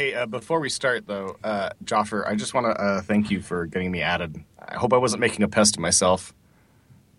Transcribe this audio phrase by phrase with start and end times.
[0.00, 3.42] Hey, uh, before we start, though, uh, Jafar, I just want to uh, thank you
[3.42, 4.42] for getting me added.
[4.58, 6.32] I hope I wasn't making a pest of myself.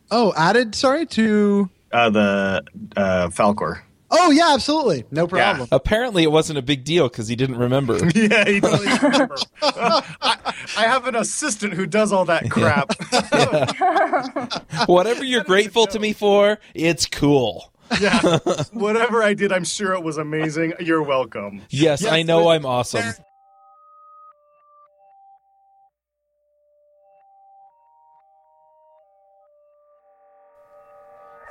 [0.09, 0.73] Oh, added.
[0.73, 1.69] Sorry to.
[1.91, 2.63] Uh, the
[2.97, 3.81] uh, Falcor.
[4.09, 5.69] Oh yeah, absolutely, no problem.
[5.71, 7.97] Apparently, it wasn't a big deal because he didn't remember.
[8.15, 9.37] yeah, he doesn't remember.
[9.61, 12.93] I, I have an assistant who does all that crap.
[14.87, 17.70] Whatever you're grateful to me for, it's cool.
[17.99, 18.37] yeah,
[18.73, 20.73] whatever I did, I'm sure it was amazing.
[20.79, 21.61] You're welcome.
[21.69, 23.13] Yes, Yes, I know I'm awesome.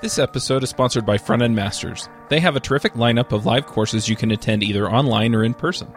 [0.00, 2.08] This episode is sponsored by Front End Masters.
[2.30, 5.52] They have a terrific lineup of live courses you can attend either online or in
[5.52, 5.92] person.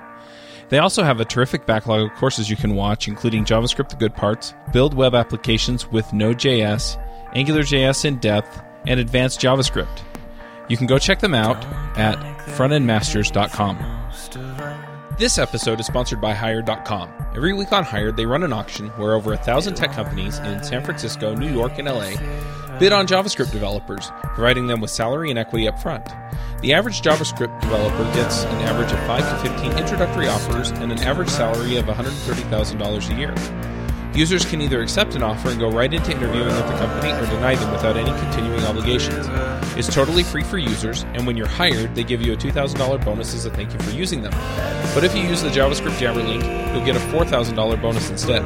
[0.68, 4.14] They also have a terrific backlog of courses you can watch, including JavaScript The Good
[4.14, 6.98] Parts, Build Web Applications with Node.js,
[7.34, 10.02] AngularJS in Depth, and Advanced JavaScript.
[10.68, 11.64] You can go check them out
[11.98, 12.18] at
[12.56, 13.78] frontendmasters.com.
[15.18, 17.12] This episode is sponsored by Hired.com.
[17.36, 20.64] Every week on Hired, they run an auction where over a thousand tech companies in
[20.64, 22.14] San Francisco, New York, and LA
[22.80, 26.06] bid on JavaScript developers, providing them with salary and equity up front.
[26.62, 31.00] The average JavaScript developer gets an average of 5 to 15 introductory offers and an
[31.00, 33.83] average salary of $130,000 a year.
[34.16, 37.26] Users can either accept an offer and go right into interviewing with the company or
[37.26, 39.26] deny them without any continuing obligations.
[39.76, 43.34] It's totally free for users, and when you're hired, they give you a $2,000 bonus
[43.34, 44.32] as a thank you for using them.
[44.94, 48.44] But if you use the JavaScript Jabber link, you'll get a $4,000 bonus instead.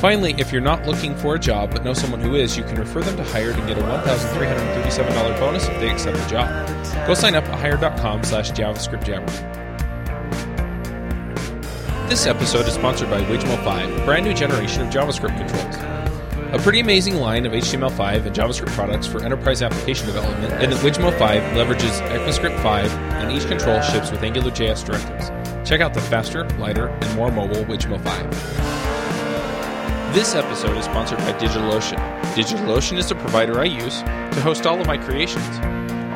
[0.00, 2.76] Finally, if you're not looking for a job but know someone who is, you can
[2.76, 7.06] refer them to Hired and get a $1,337 bonus if they accept the job.
[7.06, 9.59] Go sign up at hired.com slash JavaScript Jabber.
[12.10, 15.76] This episode is sponsored by Wijmo 5, a brand new generation of JavaScript controls.
[16.52, 21.16] A pretty amazing line of HTML5 and JavaScript products for enterprise application development, and Wijmo
[21.16, 25.30] 5 leverages ECMAScript 5, and each control ships with AngularJS directives.
[25.68, 30.12] Check out the faster, lighter, and more mobile Wijmo 5.
[30.12, 32.00] This episode is sponsored by DigitalOcean.
[32.34, 35.60] DigitalOcean is the provider I use to host all of my creations.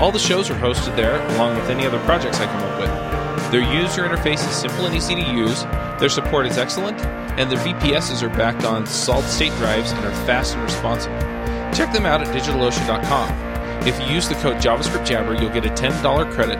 [0.02, 3.03] All the shows are hosted there, along with any other projects I come up with.
[3.54, 5.62] Their user interface is simple and easy to use,
[6.00, 7.00] their support is excellent,
[7.38, 11.12] and their VPSs are backed on solid state drives and are fast and responsive.
[11.72, 13.86] Check them out at digitalocean.com.
[13.86, 16.58] If you use the code JavaScript Jabber, you'll get a $10 credit.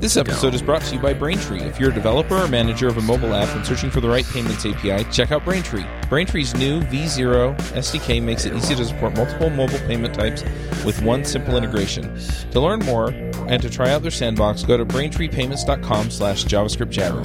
[0.00, 1.60] This episode is brought to you by Braintree.
[1.60, 4.26] If you're a developer or manager of a mobile app and searching for the right
[4.26, 5.84] payments API, check out Braintree.
[6.08, 10.42] Braintree's new v.zero SDK makes it easy to support multiple mobile payment types
[10.84, 12.18] with one simple integration.
[12.50, 13.12] To learn more
[13.48, 17.22] and to try out their sandbox, go to braintreepayments.com slash JavaScript Jabber.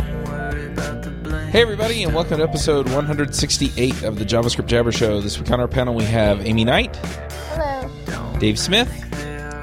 [1.52, 5.19] Hey everybody, and welcome to episode 168 of the JavaScript Jabber Show.
[5.19, 8.38] This week on our panel we have Aimee Knight, Hello.
[8.40, 8.88] Dave Smith,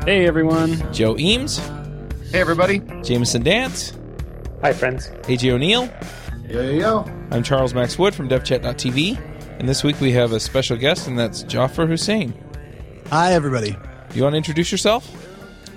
[0.05, 0.93] Hey everyone.
[0.93, 1.59] Joe Eames,
[2.33, 2.81] Hey, everybody.
[3.03, 3.93] Jameson Dance,
[4.63, 5.09] Hi friends.
[5.25, 5.89] AJ O'Neill.
[6.49, 7.05] Yo yo yo.
[7.31, 11.17] I'm Charles Max Wood from DevChat.tv, and this week we have a special guest, and
[11.19, 12.35] that's Jafar Husain.
[13.11, 13.77] Hi everybody.
[14.15, 15.09] You want to introduce yourself?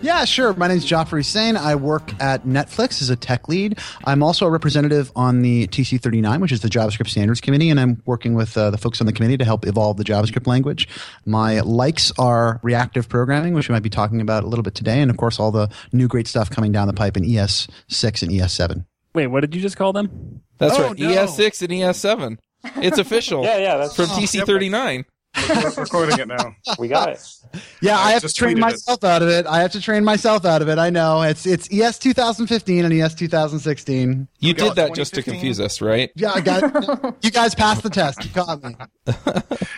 [0.02, 0.54] Yeah, sure.
[0.54, 1.58] My name is Jafar Husain.
[1.58, 3.80] I work at Netflix as a tech lead.
[4.06, 8.02] I'm also a representative on the TC39, which is the JavaScript Standards Committee, and I'm
[8.06, 10.88] working with uh, the folks on the committee to help evolve the JavaScript language.
[11.26, 15.02] My likes are reactive programming, which we might be talking about a little bit today,
[15.02, 18.32] and of course, all the new great stuff coming down the pipe in ES6 and
[18.32, 18.86] E ES7.
[19.14, 20.42] Wait, what did you just call them?
[20.60, 21.10] That's Oh, right, no.
[21.10, 22.38] ES6 and ES7.
[22.82, 23.44] It's official.
[23.50, 25.04] Yeah, yeah, that's From TC39.
[25.36, 26.56] We're recording it now.
[26.80, 27.26] we got it.
[27.82, 28.62] Yeah, I I, have to train tweeted it.
[28.62, 29.48] myself out of it.
[29.48, 30.78] I have to train myself out of it.
[30.78, 34.28] I know it's it's ES 2015 and ES 2016.
[34.40, 36.12] You got did that just to confuse us, right?
[36.16, 38.24] Yeah, I got you guys passed the test.
[38.24, 38.76] You caught me.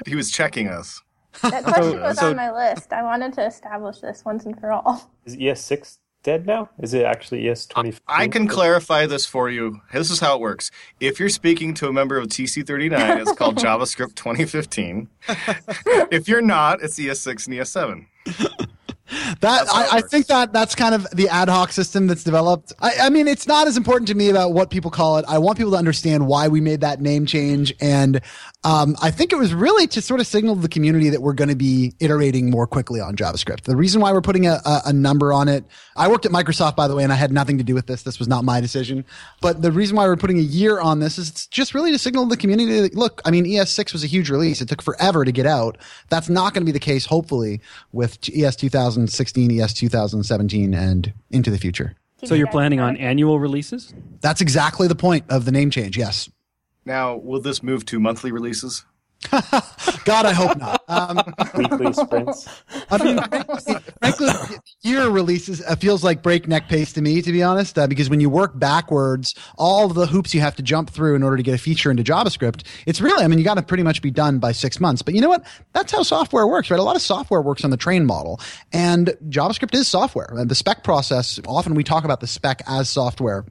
[0.07, 1.01] He was checking us.
[1.43, 2.91] That question was so- on my list.
[2.91, 5.11] I wanted to establish this once and for all.
[5.25, 6.69] Is ES6 dead now?
[6.79, 7.99] Is it actually ES20?
[8.07, 9.81] I can clarify this for you.
[9.93, 10.71] This is how it works.
[10.99, 15.09] If you're speaking to a member of TC39, it's called JavaScript 2015.
[16.11, 18.67] if you're not, it's ES6 and ES7.
[19.11, 22.07] That That's how it I, I think that that's kind of the ad hoc system
[22.07, 22.71] that's developed.
[22.79, 25.25] I, I mean, it's not as important to me about what people call it.
[25.27, 28.21] I want people to understand why we made that name change, and
[28.63, 31.33] um, I think it was really to sort of signal to the community that we're
[31.33, 33.61] going to be iterating more quickly on JavaScript.
[33.61, 35.65] The reason why we're putting a, a, a number on it,
[35.95, 38.03] I worked at Microsoft by the way, and I had nothing to do with this.
[38.03, 39.03] This was not my decision.
[39.41, 41.97] But the reason why we're putting a year on this is it's just really to
[41.97, 44.61] signal to the community that look, I mean, ES6 was a huge release.
[44.61, 45.79] It took forever to get out.
[46.09, 47.61] That's not going to be the case, hopefully,
[47.91, 51.95] with ES 2016, ES 2017, and into the future.
[52.23, 53.93] So you're planning on annual releases?
[54.19, 55.97] That's exactly the point of the name change.
[55.97, 56.29] Yes.
[56.85, 58.85] Now, will this move to monthly releases?
[60.03, 60.83] God, I hope not.
[60.87, 61.21] Um,
[61.55, 62.47] Weekly sprints.
[62.89, 63.19] I mean,
[63.99, 68.09] frankly, year releases uh, feels like breakneck pace to me, to be honest, uh, because
[68.09, 71.37] when you work backwards, all of the hoops you have to jump through in order
[71.37, 74.01] to get a feature into JavaScript, it's really, I mean, you got to pretty much
[74.01, 75.01] be done by six months.
[75.01, 75.45] But you know what?
[75.73, 76.79] That's how software works, right?
[76.79, 78.39] A lot of software works on the train model,
[78.73, 80.29] and JavaScript is software.
[80.31, 83.45] And the spec process, often we talk about the spec as software.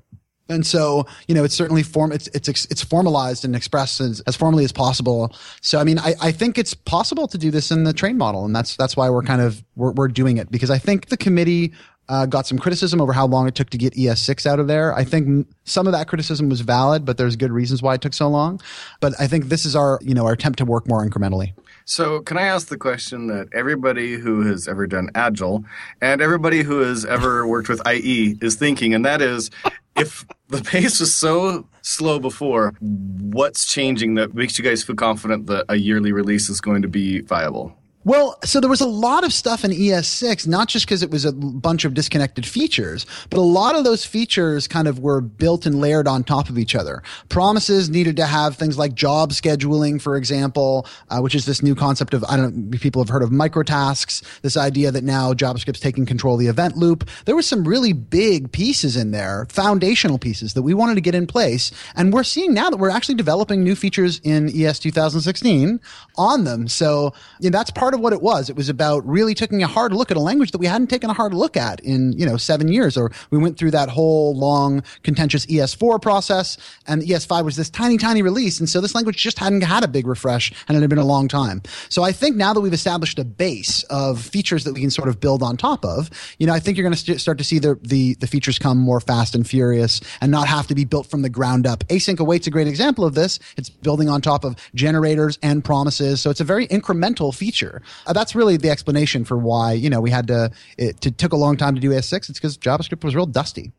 [0.50, 4.37] And so, you know, it's certainly form, it's, it's, it's formalized and expressed as, as
[4.37, 5.35] formally as possible.
[5.62, 8.44] So, I mean, I, I think it's possible to do this in the train model.
[8.44, 11.17] And that's, that's why we're kind of, we're, we're doing it because I think the
[11.17, 11.73] committee,
[12.11, 14.93] uh, got some criticism over how long it took to get ES6 out of there.
[14.93, 18.14] I think some of that criticism was valid, but there's good reasons why it took
[18.14, 18.61] so long.
[18.99, 21.52] But I think this is our, you know, our attempt to work more incrementally.
[21.85, 25.64] So, can I ask the question that everybody who has ever done Agile
[26.00, 29.50] and everybody who has ever worked with IE is thinking, and that is
[29.97, 35.47] if the pace was so slow before, what's changing that makes you guys feel confident
[35.47, 37.77] that a yearly release is going to be viable?
[38.02, 41.26] Well, so there was a lot of stuff in ES6, not just because it was
[41.26, 45.67] a bunch of disconnected features, but a lot of those features kind of were built
[45.67, 47.02] and layered on top of each other.
[47.29, 51.75] Promises needed to have things like job scheduling, for example, uh, which is this new
[51.75, 55.81] concept of, I don't know, people have heard of microtasks, this idea that now JavaScript's
[55.81, 57.06] taking control of the event loop.
[57.26, 61.14] There were some really big pieces in there, foundational pieces that we wanted to get
[61.14, 61.70] in place.
[61.97, 65.81] And we're seeing now that we're actually developing new features in ES 2016
[66.17, 66.67] on them.
[66.67, 68.51] So you know, that's part of what it was.
[68.51, 71.11] It was about really taking a hard look at a language that we hadn't taken
[71.11, 74.37] a hard look at in, you know, seven years, or we went through that whole
[74.37, 76.57] long, contentious ES4 process,
[76.87, 78.59] and ES5 was this tiny, tiny release.
[78.61, 81.05] And so this language just hadn't had a big refresh, and it had been a
[81.05, 81.63] long time.
[81.89, 85.09] So I think now that we've established a base of features that we can sort
[85.09, 87.45] of build on top of, you know, I think you're going to st- start to
[87.45, 90.85] see the, the, the features come more fast and furious and not have to be
[90.85, 91.85] built from the ground up.
[91.89, 93.39] Async await's a great example of this.
[93.57, 96.21] It's building on top of generators and promises.
[96.21, 97.80] So it's a very incremental feature.
[98.06, 101.32] Uh, that's really the explanation for why, you know, we had to, it, it took
[101.32, 102.29] a long time to do S6.
[102.31, 103.73] It's because JavaScript was real dusty.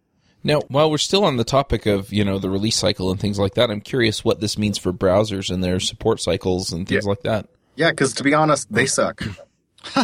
[0.43, 3.37] Now, while we're still on the topic of you know the release cycle and things
[3.37, 7.03] like that, I'm curious what this means for browsers and their support cycles and things
[7.05, 7.09] Yeah.
[7.09, 7.47] like that.
[7.75, 9.21] Yeah, because to be honest, they suck.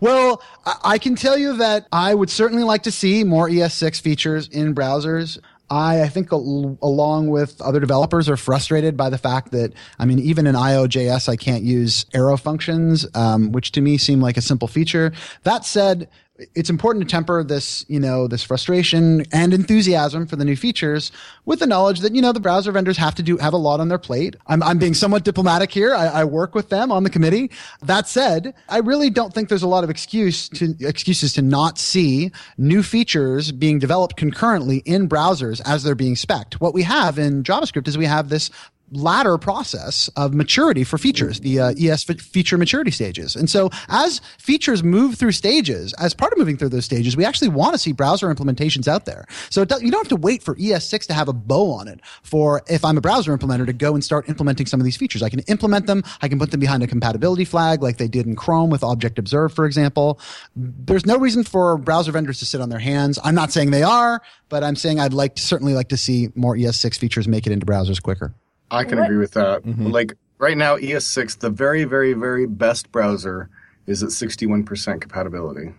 [0.00, 4.00] Well, I I can tell you that I would certainly like to see more ES6
[4.00, 5.38] features in browsers.
[5.72, 10.04] I, I think al- along with other developers are frustrated by the fact that, I
[10.04, 14.36] mean, even in IO.js, I can't use arrow functions, um, which to me seem like
[14.36, 15.12] a simple feature.
[15.44, 16.10] That said,
[16.54, 21.12] it's important to temper this, you know, this frustration and enthusiasm for the new features
[21.44, 23.80] with the knowledge that, you know, the browser vendors have to do, have a lot
[23.80, 24.36] on their plate.
[24.46, 25.94] I'm, I'm being somewhat diplomatic here.
[25.94, 27.50] I, I work with them on the committee.
[27.82, 31.78] That said, I really don't think there's a lot of excuse to, excuses to not
[31.78, 36.54] see new features being developed concurrently in browsers as they're being spec'd.
[36.54, 38.50] What we have in JavaScript is we have this
[38.92, 43.34] ladder process of maturity for features, the uh, ES fe- feature maturity stages.
[43.34, 47.24] And so as features move through stages, as part of moving through those stages, we
[47.24, 49.26] actually want to see browser implementations out there.
[49.50, 52.62] So you don't have to wait for ES6 to have a bow on it for
[52.68, 55.22] if I'm a browser implementer to go and start implementing some of these features.
[55.22, 56.02] I can implement them.
[56.20, 59.18] I can put them behind a compatibility flag like they did in Chrome with Object
[59.18, 60.20] Observe, for example.
[60.54, 63.18] There's no reason for browser vendors to sit on their hands.
[63.24, 66.28] I'm not saying they are, but I'm saying I'd like to, certainly like to see
[66.34, 68.34] more ES6 features make it into browsers quicker.
[68.72, 69.04] I can What?
[69.04, 69.62] agree with that.
[69.62, 69.86] Mm-hmm.
[69.88, 73.48] Like right now, ES6, the very, very, very best browser
[73.86, 75.72] is at 61% compatibility.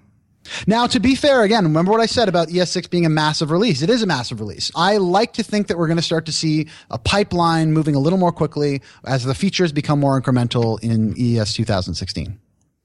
[0.68, 3.82] Now, to be fair, again, remember what I said about ES6 being a massive release.
[3.82, 4.72] It is a massive release.
[4.76, 8.00] I like to think that we're going to start to see a pipeline moving a
[8.00, 12.38] little more quickly as the features become more incremental in ES 2016.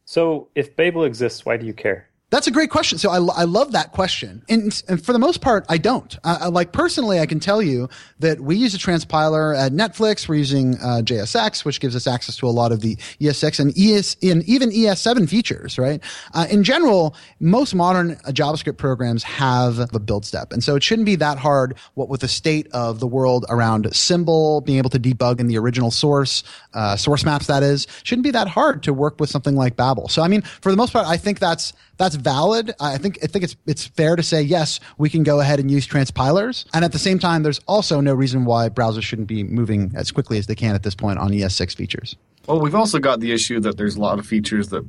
[0.04, 2.07] So if Babel exists, why do you care?
[2.30, 2.98] That's a great question.
[2.98, 4.42] So I, I love that question.
[4.50, 6.16] And, and for the most part, I don't.
[6.24, 10.28] I- like personally, I can tell you that we use a transpiler at Netflix.
[10.28, 13.78] We're using uh, JSX, which gives us access to a lot of the ES6 and
[13.78, 15.78] ES and even ES7 features.
[15.78, 16.02] Right.
[16.34, 20.82] Uh, in general, most modern uh, JavaScript programs have the build step, and so it
[20.82, 21.76] shouldn't be that hard.
[21.94, 25.58] What with the state of the world around symbol, being able to debug in the
[25.58, 26.44] original source,
[26.74, 30.08] uh, source maps, that is, shouldn't be that hard to work with something like Babel.
[30.08, 32.74] So I mean, for the most part, I think that's that's valid.
[32.80, 35.70] I think I think it's it's fair to say yes, we can go ahead and
[35.70, 39.44] use transpilers, and at the same time, there's also no reason why browsers shouldn't be
[39.44, 42.16] moving as quickly as they can at this point on ES6 features.
[42.46, 44.82] Well, we've also got the issue that there's a lot of features that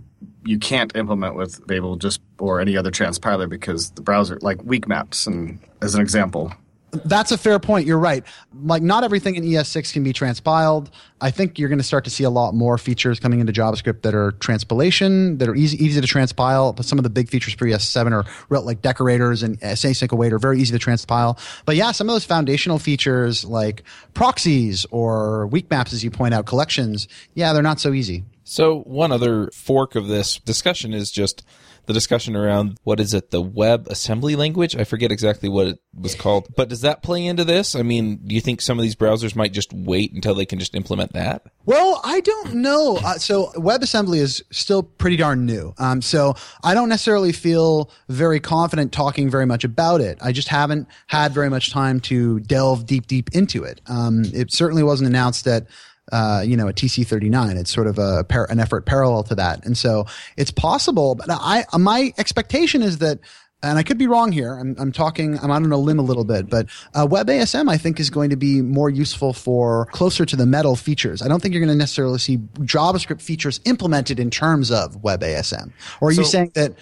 [0.46, 4.88] you can't implement with Babel just or any other transpiler because the browser, like weak
[4.88, 6.54] maps, and as an example,
[6.92, 7.86] That's a fair point.
[7.86, 8.24] You're right.
[8.64, 10.90] Like, not everything in ES6 can be transpiled.
[11.22, 14.02] I think you're going to start to see a lot more features coming into JavaScript
[14.02, 16.76] that are transpilation, that are easy easy to transpile.
[16.76, 20.40] But some of the big features for ES7 are like decorators and async await are
[20.40, 21.38] very easy to transpile.
[21.66, 26.34] But yeah, some of those foundational features like proxies or weak maps, as you point
[26.34, 28.24] out, collections, yeah, they're not so easy.
[28.44, 31.46] So one other fork of this discussion is just
[31.90, 34.76] the discussion around what is it, the web assembly language?
[34.76, 36.48] I forget exactly what it was called.
[36.56, 37.76] But does that play into this?
[37.76, 40.60] I mean, do you think some of these browsers might just wait until they can
[40.60, 41.48] just implement that?
[41.66, 42.98] Well, I don't know.
[43.04, 45.74] Uh, so WebAssembly is still pretty darn new.
[45.80, 50.20] Um, so I don't necessarily feel very confident talking very much about it.
[50.22, 53.82] I just haven't had very much time to delve deep, deep into it.
[53.88, 55.66] Um, it certainly wasn't announced at
[56.12, 57.58] uh, you know, a TC39.
[57.58, 60.06] It's sort of a par- an effort parallel to that, and so
[60.38, 61.16] it's possible.
[61.16, 63.20] But I, my expectation is that.
[63.62, 64.54] And I could be wrong here.
[64.54, 68.00] I'm, I'm talking, I'm on a limb a little bit, but uh, WebASM I think
[68.00, 71.22] is going to be more useful for closer to the metal features.
[71.22, 75.74] I don't think you're going to necessarily see JavaScript features implemented in terms of WebASM.
[76.00, 76.76] Or are you saying that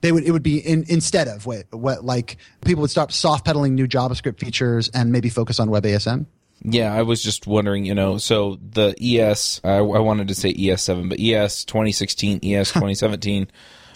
[0.00, 3.44] they would it would be in, instead of what, what like people would stop soft
[3.44, 6.26] pedaling new JavaScript features and maybe focus on WebASM?
[6.62, 10.52] Yeah, I was just wondering, you know, so the ES, I, I wanted to say
[10.52, 13.48] ES7, but ES 2016, ES 2017,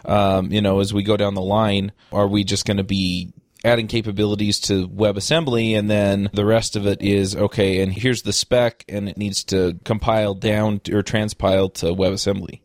[0.05, 3.33] um, you know, as we go down the line, are we just going to be
[3.64, 8.33] adding capabilities to WebAssembly and then the rest of it is, okay, and here's the
[8.33, 12.61] spec and it needs to compile down or transpile to WebAssembly?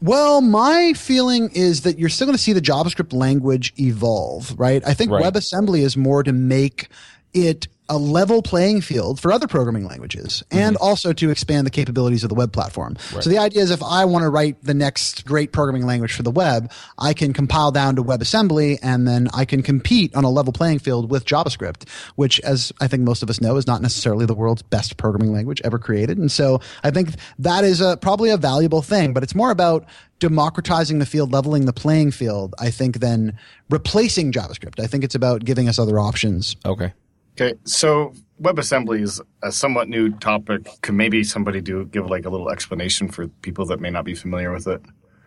[0.00, 4.82] Well, my feeling is that you're still going to see the JavaScript language evolve, right?
[4.86, 5.24] I think Right.
[5.24, 6.88] WebAssembly is more to make
[7.34, 10.58] it a level playing field for other programming languages mhm.
[10.58, 12.96] and also to expand the capabilities of the web platform.
[13.20, 16.22] So the idea is if I want to write the next great programming language for
[16.22, 20.30] the web, I can compile down to WebAssembly and then I can compete on a
[20.30, 23.82] level playing field with JavaScript, which as I think most of us know is not
[23.82, 26.16] necessarily the world's best programming language ever created.
[26.16, 29.84] And so I think that is a, probably a valuable thing, but it's more about
[30.18, 33.36] democratizing the field, leveling the playing field, I think, than
[33.68, 34.80] replacing JavaScript.
[34.80, 36.56] I think it's about giving us other options.
[36.64, 36.94] Okay.
[37.34, 38.12] Okay, so
[38.42, 40.68] WebAssembly is a somewhat new topic.
[40.82, 44.14] Could maybe somebody do give like a little explanation for people that may not be
[44.14, 44.82] familiar with it?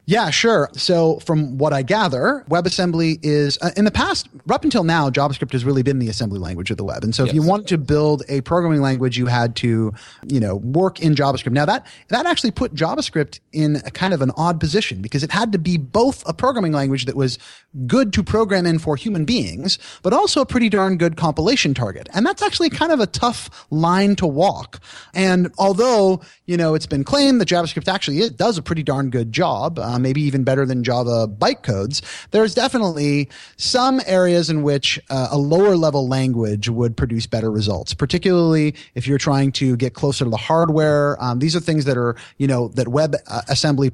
[0.08, 0.70] Yeah, sure.
[0.74, 5.52] So, from what I gather, WebAssembly is uh, in the past, up until now, JavaScript
[5.54, 7.04] has really been the assembly language of the web.
[7.04, 9.94] And so, if you wanted to build a programming language, you had to,
[10.28, 11.54] you know, work in JavaScript.
[11.54, 15.32] Now, that that actually put JavaScript in a kind of an odd position because it
[15.32, 17.40] had to be both a programming language that was
[17.88, 22.08] good to program in for human beings, but also a pretty darn good compilation target.
[22.14, 24.80] And that's actually kind of a tough line to walk.
[25.16, 29.10] And although you know it's been claimed that JavaScript actually it does a pretty darn
[29.10, 35.00] good job, uh, maybe even better than Java bytecodes, there's definitely some areas in which
[35.10, 39.94] uh, a lower level language would produce better results, particularly if you're trying to get
[39.94, 41.22] closer to the hardware.
[41.22, 43.42] Um, these are things that are you know that web uh,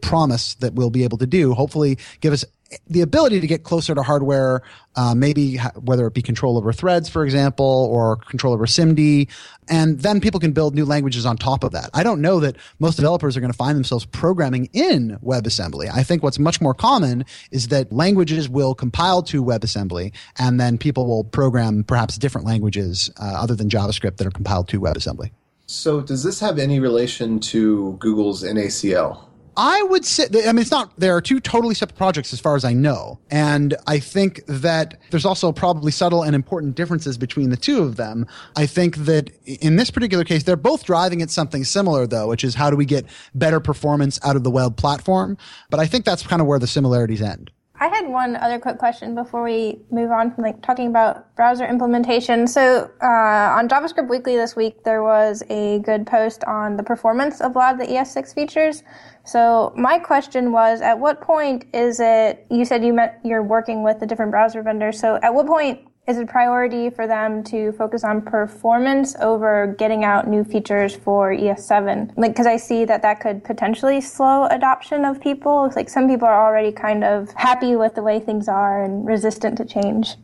[0.01, 1.53] promise that we'll be able to do.
[1.53, 2.45] Hopefully, give us
[2.87, 4.61] the ability to get closer to hardware,
[4.95, 9.27] uh, maybe ha- whether it be control over threads, for example, or control over SIMD,
[9.69, 11.89] and then people can build new languages on top of that.
[11.93, 15.89] I don't know that most developers are going to find themselves programming in WebAssembly.
[15.93, 20.77] I think what's much more common is that languages will compile to WebAssembly, and then
[20.77, 25.31] people will program perhaps different languages uh, other than JavaScript that are compiled to WebAssembly.
[25.67, 29.30] So, does this have any relation to Google's NACL?
[29.57, 32.55] I would say, I mean, it's not, there are two totally separate projects as far
[32.55, 33.19] as I know.
[33.29, 37.97] And I think that there's also probably subtle and important differences between the two of
[37.97, 38.27] them.
[38.55, 42.43] I think that in this particular case, they're both driving at something similar though, which
[42.43, 43.05] is how do we get
[43.35, 45.37] better performance out of the web platform?
[45.69, 47.51] But I think that's kind of where the similarities end.
[47.81, 51.65] I had one other quick question before we move on from like talking about browser
[51.65, 52.45] implementation.
[52.45, 57.41] So uh, on JavaScript Weekly this week, there was a good post on the performance
[57.41, 58.83] of a lot of the ES6 features.
[59.23, 62.45] So my question was, at what point is it?
[62.49, 64.99] You said you met you're working with the different browser vendors.
[64.99, 69.75] So at what point is it a priority for them to focus on performance over
[69.77, 72.13] getting out new features for ES7?
[72.17, 75.65] Like, because I see that that could potentially slow adoption of people.
[75.65, 79.05] It's like some people are already kind of happy with the way things are and
[79.05, 80.15] resistant to change.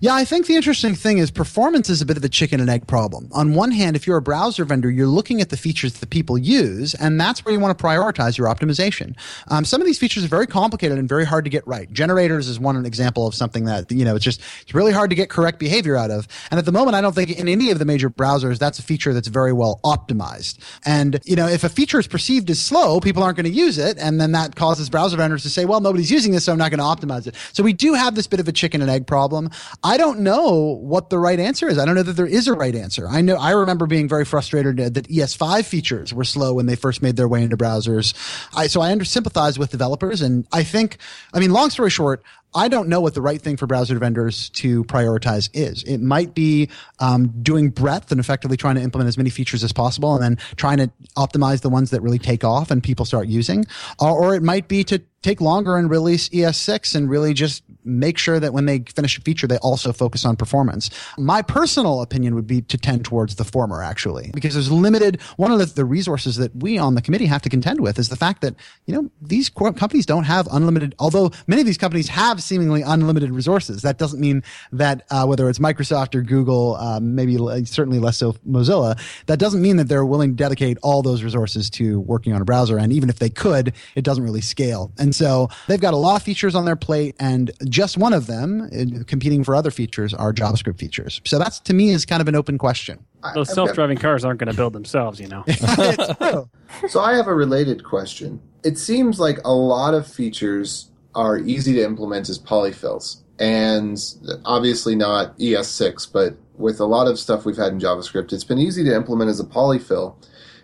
[0.00, 2.70] Yeah, I think the interesting thing is performance is a bit of a chicken and
[2.70, 3.28] egg problem.
[3.32, 6.38] On one hand, if you're a browser vendor, you're looking at the features that people
[6.38, 9.16] use, and that's where you want to prioritize your optimization.
[9.48, 11.90] Um, some of these features are very complicated and very hard to get right.
[11.92, 15.16] Generators is one example of something that, you know, it's just, it's really hard to
[15.16, 16.28] get correct behavior out of.
[16.50, 18.82] And at the moment, I don't think in any of the major browsers, that's a
[18.82, 20.58] feature that's very well optimized.
[20.84, 23.78] And, you know, if a feature is perceived as slow, people aren't going to use
[23.78, 23.98] it.
[23.98, 26.70] And then that causes browser vendors to say, well, nobody's using this, so I'm not
[26.70, 27.34] going to optimize it.
[27.52, 29.50] So we do have this bit of a chicken and egg problem.
[29.82, 31.78] I don't know what the right answer is.
[31.78, 33.08] I don't know that there is a right answer.
[33.08, 37.02] I know I remember being very frustrated that ES5 features were slow when they first
[37.02, 38.14] made their way into browsers.
[38.54, 40.98] I, so I under sympathize with developers, and I think,
[41.32, 42.22] I mean, long story short,
[42.54, 45.82] I don't know what the right thing for browser vendors to prioritize is.
[45.82, 46.70] It might be
[47.00, 50.38] um, doing breadth and effectively trying to implement as many features as possible, and then
[50.56, 53.66] trying to optimize the ones that really take off and people start using,
[54.00, 58.16] or, or it might be to take longer and release ES6 and really just make
[58.16, 60.88] sure that when they finish a feature, they also focus on performance.
[61.18, 65.20] My personal opinion would be to tend towards the former, actually, because there's limited.
[65.36, 68.08] One of the, the resources that we on the committee have to contend with is
[68.08, 68.54] the fact that,
[68.86, 73.32] you know, these companies don't have unlimited, although many of these companies have seemingly unlimited
[73.32, 73.82] resources.
[73.82, 78.34] That doesn't mean that uh, whether it's Microsoft or Google, um, maybe certainly less so
[78.48, 82.40] Mozilla, that doesn't mean that they're willing to dedicate all those resources to working on
[82.40, 82.78] a browser.
[82.78, 84.92] And even if they could, it doesn't really scale.
[84.98, 88.26] And so they've got a lot of features on their plate, and just one of
[88.26, 91.20] them, uh, competing for other features, are JavaScript features.
[91.24, 93.04] So that's to me is kind of an open question.
[93.34, 95.44] Those self-driving cars aren't going to build themselves, you know.
[96.88, 98.40] So I have a related question.
[98.62, 103.98] It seems like a lot of features are easy to implement as polyfills, and
[104.44, 108.58] obviously not ES6, but with a lot of stuff we've had in JavaScript, it's been
[108.58, 110.16] easy to implement as a polyfill.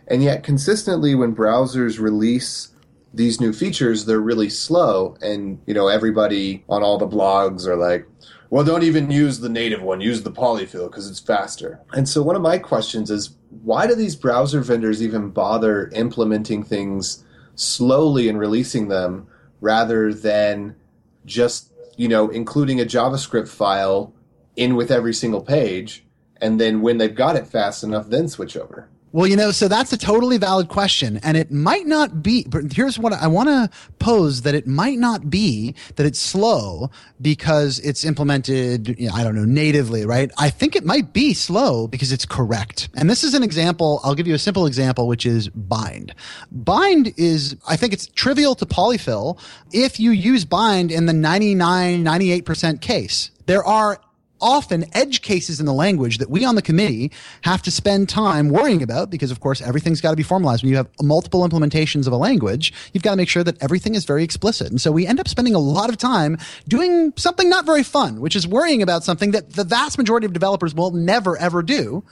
[0.09, 2.72] And yet, consistently, when browsers release
[3.15, 7.77] these new features, they're really slow, and you know everybody on all the blogs are
[7.77, 8.07] like,
[8.51, 12.23] "Well, don't even use the native one; use the polyfill because it's faster." And so,
[12.23, 18.29] one of my questions is, why do these browser vendors even bother implementing things slowly
[18.29, 19.27] and releasing them
[19.61, 20.75] rather than
[21.27, 24.15] just you know including a JavaScript file
[24.57, 26.05] in with every single page,
[26.39, 28.89] and then when they've got it fast enough, then switch over?
[29.13, 31.21] Well, you know, so that's a totally valid question.
[31.23, 34.99] And it might not be, but here's what I want to pose that it might
[34.99, 36.91] not be that it's slow
[37.21, 40.31] because it's implemented, you know, I don't know, natively, right?
[40.39, 42.89] I think it might be slow because it's correct.
[42.95, 44.01] And this is an example.
[44.03, 46.15] I'll give you a simple example, which is bind.
[46.51, 49.39] Bind is, I think it's trivial to polyfill
[49.73, 53.31] if you use bind in the 99, 98% case.
[53.45, 54.01] There are
[54.43, 57.11] often edge cases in the language that we on the committee
[57.43, 60.71] have to spend time worrying about because of course everything's got to be formalized when
[60.71, 64.05] you have multiple implementations of a language you've got to make sure that everything is
[64.05, 67.65] very explicit and so we end up spending a lot of time doing something not
[67.65, 71.39] very fun which is worrying about something that the vast majority of developers will never
[71.39, 72.05] ever do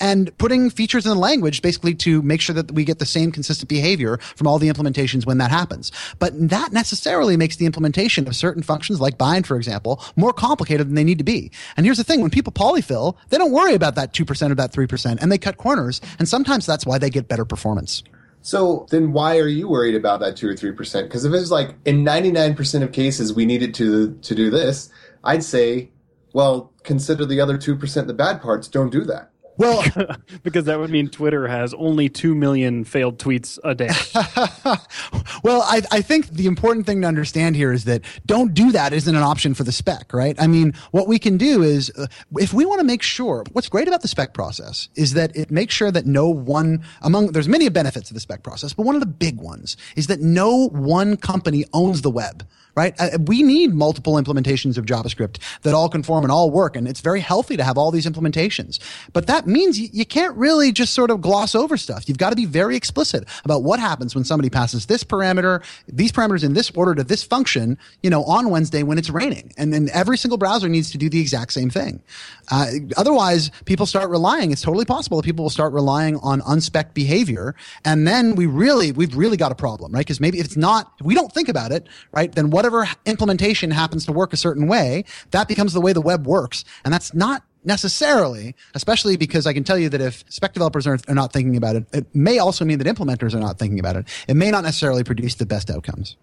[0.00, 3.32] and putting features in the language basically to make sure that we get the same
[3.32, 5.92] consistent behavior from all the implementations when that happens.
[6.18, 10.88] But that necessarily makes the implementation of certain functions like bind, for example, more complicated
[10.88, 11.50] than they need to be.
[11.76, 12.20] And here's the thing.
[12.20, 15.56] When people polyfill, they don't worry about that 2% or that 3% and they cut
[15.56, 16.00] corners.
[16.18, 18.02] And sometimes that's why they get better performance.
[18.42, 21.02] So then why are you worried about that 2 or 3%?
[21.02, 24.88] Because if it's like in 99% of cases we needed to to do this,
[25.24, 25.90] I'd say,
[26.32, 29.32] well, consider the other 2% the bad parts, don't do that.
[29.58, 29.84] Well,
[30.42, 33.90] because that would mean Twitter has only 2 million failed tweets a day.
[35.42, 38.92] well, I, I think the important thing to understand here is that don't do that
[38.92, 40.36] isn't an option for the spec, right?
[40.38, 42.06] I mean, what we can do is uh,
[42.38, 45.50] if we want to make sure, what's great about the spec process is that it
[45.50, 48.94] makes sure that no one among, there's many benefits of the spec process, but one
[48.94, 52.94] of the big ones is that no one company owns the web right?
[52.98, 56.76] Uh, we need multiple implementations of JavaScript that all conform and all work.
[56.76, 58.78] And it's very healthy to have all these implementations.
[59.12, 62.08] But that means you, you can't really just sort of gloss over stuff.
[62.08, 66.12] You've got to be very explicit about what happens when somebody passes this parameter, these
[66.12, 69.52] parameters in this order to this function, you know, on Wednesday when it's raining.
[69.56, 72.02] And then every single browser needs to do the exact same thing.
[72.50, 74.52] Uh, otherwise, people start relying.
[74.52, 77.54] It's totally possible that people will start relying on unspec behavior.
[77.84, 80.00] And then we really, we've really got a problem, right?
[80.00, 83.70] Because maybe if it's not, if we don't think about it, right, then whatever implementation
[83.70, 86.64] happens to work a certain way, that becomes the way the web works.
[86.84, 90.98] And that's not necessarily, especially because I can tell you that if spec developers are,
[91.08, 93.96] are not thinking about it, it may also mean that implementers are not thinking about
[93.96, 94.06] it.
[94.28, 96.16] It may not necessarily produce the best outcomes.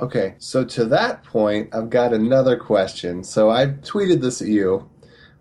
[0.00, 3.22] Okay, so to that point, I've got another question.
[3.22, 4.88] So I tweeted this at you.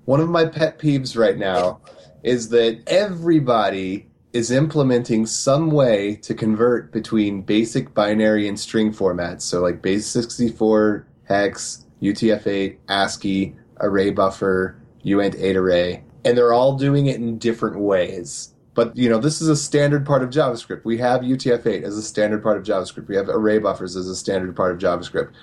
[0.10, 1.82] One of my pet peeves right now
[2.24, 9.44] is that everybody is implementing some way to convert between basic binary and string formats.
[9.44, 17.06] So like base 64 hex, UTF-8, ASCII, array buffer, uint8 array, and they're all doing
[17.06, 18.56] it in different ways.
[18.74, 20.86] But you know, this is a standard part of JavaScript.
[20.86, 23.08] We have UTF-8 as a standard part of JavaScript.
[23.08, 25.34] We have array buffers as a standard part of JavaScript.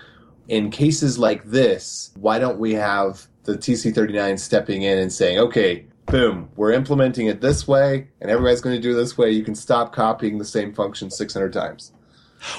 [0.49, 5.87] In cases like this, why don't we have the TC39 stepping in and saying, "Okay,
[6.07, 9.31] boom, we're implementing it this way, and everybody's going to do it this way.
[9.31, 11.93] You can stop copying the same function 600 times."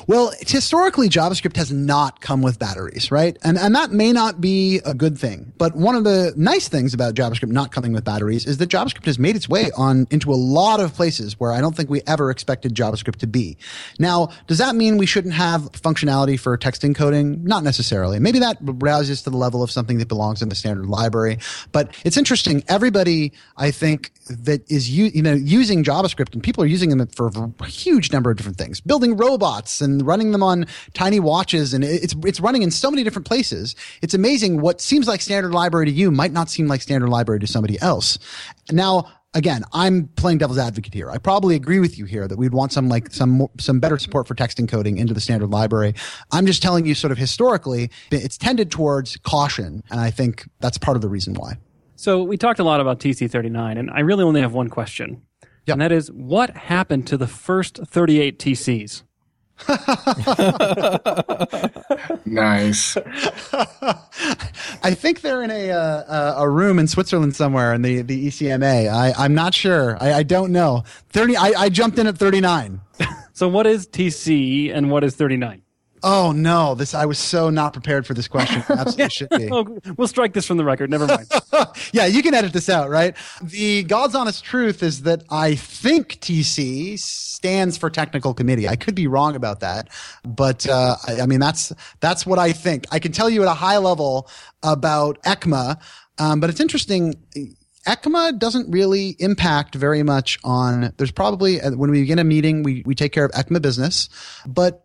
[0.07, 3.37] Well, historically, JavaScript has not come with batteries, right?
[3.43, 5.53] And, and that may not be a good thing.
[5.57, 9.05] But one of the nice things about JavaScript not coming with batteries is that JavaScript
[9.05, 12.01] has made its way on into a lot of places where I don't think we
[12.07, 13.57] ever expected JavaScript to be.
[13.99, 17.43] Now, does that mean we shouldn't have functionality for text encoding?
[17.43, 18.19] Not necessarily.
[18.19, 21.39] Maybe that rises to the level of something that belongs in the standard library.
[21.71, 22.63] But it's interesting.
[22.67, 27.31] Everybody, I think, that is you know using JavaScript and people are using them for
[27.59, 31.83] a huge number of different things, building robots and running them on tiny watches, and
[31.83, 33.75] it's it's running in so many different places.
[34.01, 37.39] It's amazing what seems like standard library to you might not seem like standard library
[37.41, 38.17] to somebody else.
[38.71, 39.11] Now.
[39.33, 41.11] Again, I'm playing devil's advocate here.
[41.11, 44.25] I probably agree with you here that we'd want some like some some better support
[44.27, 45.93] for text encoding into the standard library.
[46.31, 50.79] I'm just telling you, sort of historically, it's tended towards caution, and I think that's
[50.79, 51.57] part of the reason why.
[51.97, 55.21] So we talked a lot about TC39, and I really only have one question.
[55.67, 55.73] Yep.
[55.73, 59.03] And that is, what happened to the first 38 TCs?
[62.25, 62.97] Nice.
[64.83, 68.89] I think they're in a uh, a room in Switzerland somewhere in the the ECMA.
[68.89, 69.97] I I'm not sure.
[70.01, 70.83] I, I don't know.
[71.09, 71.37] Thirty.
[71.37, 72.81] I, I jumped in at thirty nine.
[73.33, 75.61] So what is TC and what is 39?
[76.09, 76.73] Oh no!
[76.73, 78.63] This I was so not prepared for this question.
[78.69, 79.49] Absolutely should be.
[79.51, 80.89] Oh, we'll strike this from the record.
[80.89, 81.29] Never mind.
[81.91, 83.13] yeah, you can edit this out, right?
[83.41, 88.69] The God's honest truth is that I think TC stands for technical committee.
[88.69, 89.89] I could be wrong about that,
[90.23, 92.85] but uh, I, I mean that's that's what I think.
[92.89, 94.29] I can tell you at a high level
[94.63, 95.77] about ECMA,
[96.19, 97.15] um, but it's interesting.
[97.87, 102.61] ECMA doesn't really impact very much on, there's probably, uh, when we begin a meeting,
[102.61, 104.09] we, we take care of ECMA business.
[104.45, 104.83] But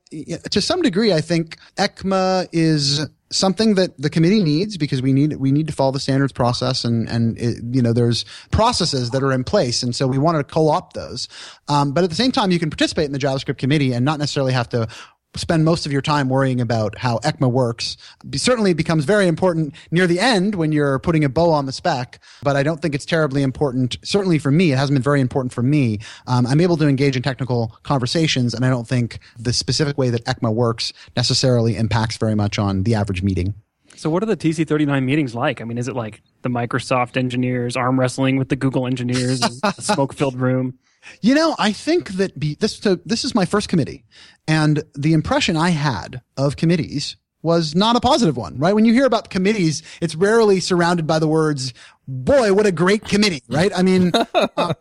[0.52, 5.34] to some degree, I think ECMA is something that the committee needs because we need,
[5.36, 9.22] we need to follow the standards process and, and, it, you know, there's processes that
[9.22, 9.82] are in place.
[9.82, 11.28] And so we want to co-opt those.
[11.66, 14.20] Um, but at the same time, you can participate in the JavaScript committee and not
[14.20, 14.86] necessarily have to
[15.34, 17.96] spend most of your time worrying about how ECMA works.
[18.28, 21.66] Be- certainly it becomes very important near the end when you're putting a bow on
[21.66, 23.96] the spec, but I don't think it's terribly important.
[24.02, 26.00] Certainly for me, it hasn't been very important for me.
[26.26, 30.10] Um, I'm able to engage in technical conversations, and I don't think the specific way
[30.10, 33.54] that ECMA works necessarily impacts very much on the average meeting.
[33.96, 35.60] so what are the TC39 meetings like?
[35.60, 39.50] I mean, is it like the Microsoft engineers arm wrestling with the Google engineers in
[39.62, 40.78] a smoke-filled room?
[41.20, 44.04] You know, I think that be, this so this is my first committee,
[44.46, 48.58] and the impression I had of committees was not a positive one.
[48.58, 48.74] Right?
[48.74, 51.74] When you hear about committees, it's rarely surrounded by the words
[52.12, 53.72] "boy, what a great committee." Right?
[53.74, 54.12] I mean,
[54.56, 54.74] um,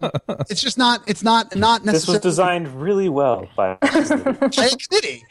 [0.49, 1.03] it's just not.
[1.07, 2.17] It's not not necessarily.
[2.17, 5.23] This was designed really well by by a committee.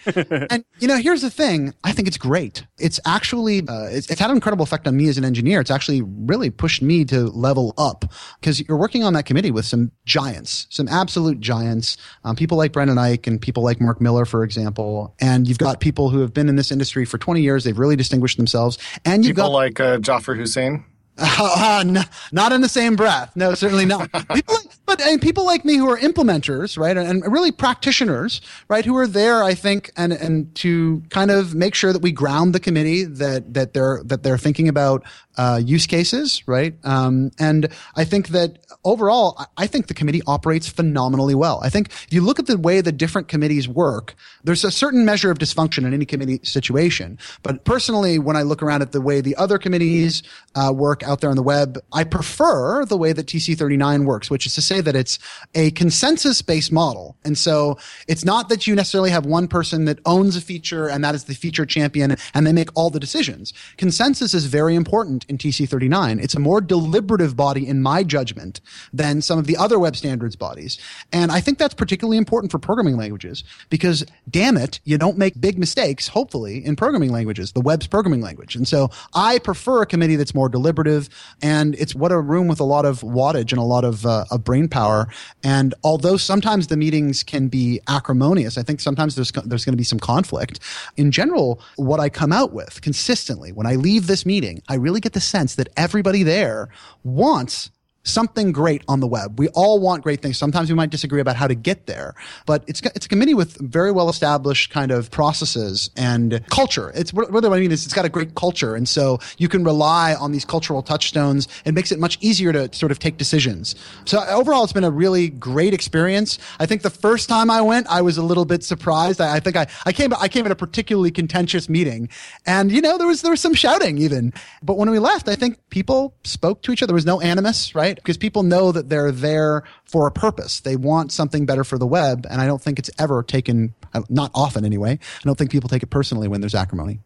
[0.51, 1.75] and you know, here's the thing.
[1.85, 2.67] I think it's great.
[2.79, 5.61] It's actually uh, it's, it's had an incredible effect on me as an engineer.
[5.61, 8.05] It's actually really pushed me to level up
[8.41, 11.97] because you're working on that committee with some giants, some absolute giants.
[12.25, 15.15] Um, people like Brendan Eich and people like Mark Miller, for example.
[15.21, 17.65] And you've got people who have been in this industry for 20 years.
[17.65, 18.79] They've really distinguished themselves.
[19.05, 20.85] And you've got People got like uh, Jafar Husain.
[21.21, 23.33] Uh, n- not in the same breath.
[23.37, 24.11] No, certainly not.
[24.35, 24.57] people
[24.90, 28.96] but and people like me who are implementers, right, and, and really practitioners, right, who
[28.96, 32.61] are there, I think, and and to kind of make sure that we ground the
[32.61, 35.05] committee that that they're that they're thinking about
[35.37, 40.68] uh, use cases, right, um, and I think that overall, I- think the committee operates
[40.68, 41.61] phenomenally well.
[41.62, 45.05] I think if you look at the way the different committees work, there's a certain
[45.05, 47.16] measure of dysfunction in any committee situation.
[47.44, 50.24] But personally, when I look around at the way the other committees
[50.57, 54.44] uh, work out there on the web, I prefer the way that TC39 works, which
[54.44, 55.19] is to say that it's
[55.55, 57.16] a consensus based model.
[57.25, 61.03] And so it's not that you necessarily have one person that owns a feature and
[61.05, 63.53] that is the feature champion and they make all the decisions.
[63.77, 66.23] Consensus is very important in TC39.
[66.23, 68.61] It's a more deliberative body in my judgment
[68.93, 70.79] than some of the other web standards bodies.
[71.12, 75.40] And I think that's particularly important for programming languages because damn it, you don't make
[75.40, 78.57] big mistakes, hopefully, in programming languages, the web's programming language.
[78.57, 81.09] And so I prefer a committee that's more deliberative
[81.43, 84.25] and it's what a room with a lot of wattage and a lot of, uh,
[84.31, 85.09] of brain power.
[85.43, 89.79] And although sometimes the meetings can be acrimonious, I think sometimes there's, there's going to
[89.79, 90.61] be some conflict.
[90.97, 95.01] In general, what I come out with consistently when I leave this meeting, I really
[95.01, 96.69] get the sense that everybody there
[97.05, 97.71] wants
[98.03, 99.39] something great on the web.
[99.39, 100.39] We all want great things.
[100.39, 102.15] Sometimes we might disagree about how to get there,
[102.47, 106.93] but it's it's a committee with very well established kind of processes and culture.
[106.95, 109.65] It's really what I mean is it's got a great culture, and so you can
[109.65, 111.49] rely on these cultural touchstones.
[111.65, 113.75] It makes it much easier to sort of take decisions.
[114.05, 116.39] So uh, overall, it's been a really great experience.
[116.59, 119.21] I think the first time I went, I was a little bit surprised.
[119.21, 122.09] I, I think I, I came I came at a particularly contentious meeting,
[122.47, 124.33] and you know there was there was some shouting even.
[124.63, 126.91] But when we left, I think people spoke to each other.
[126.91, 127.89] There was no animus, right?
[127.96, 130.61] Because people know that they're there for a purpose.
[130.61, 134.03] They want something better for the web, and I don't think it's ever taken, uh,
[134.09, 134.92] not often anyway.
[134.92, 137.00] I don't think people take it personally when there's acrimony.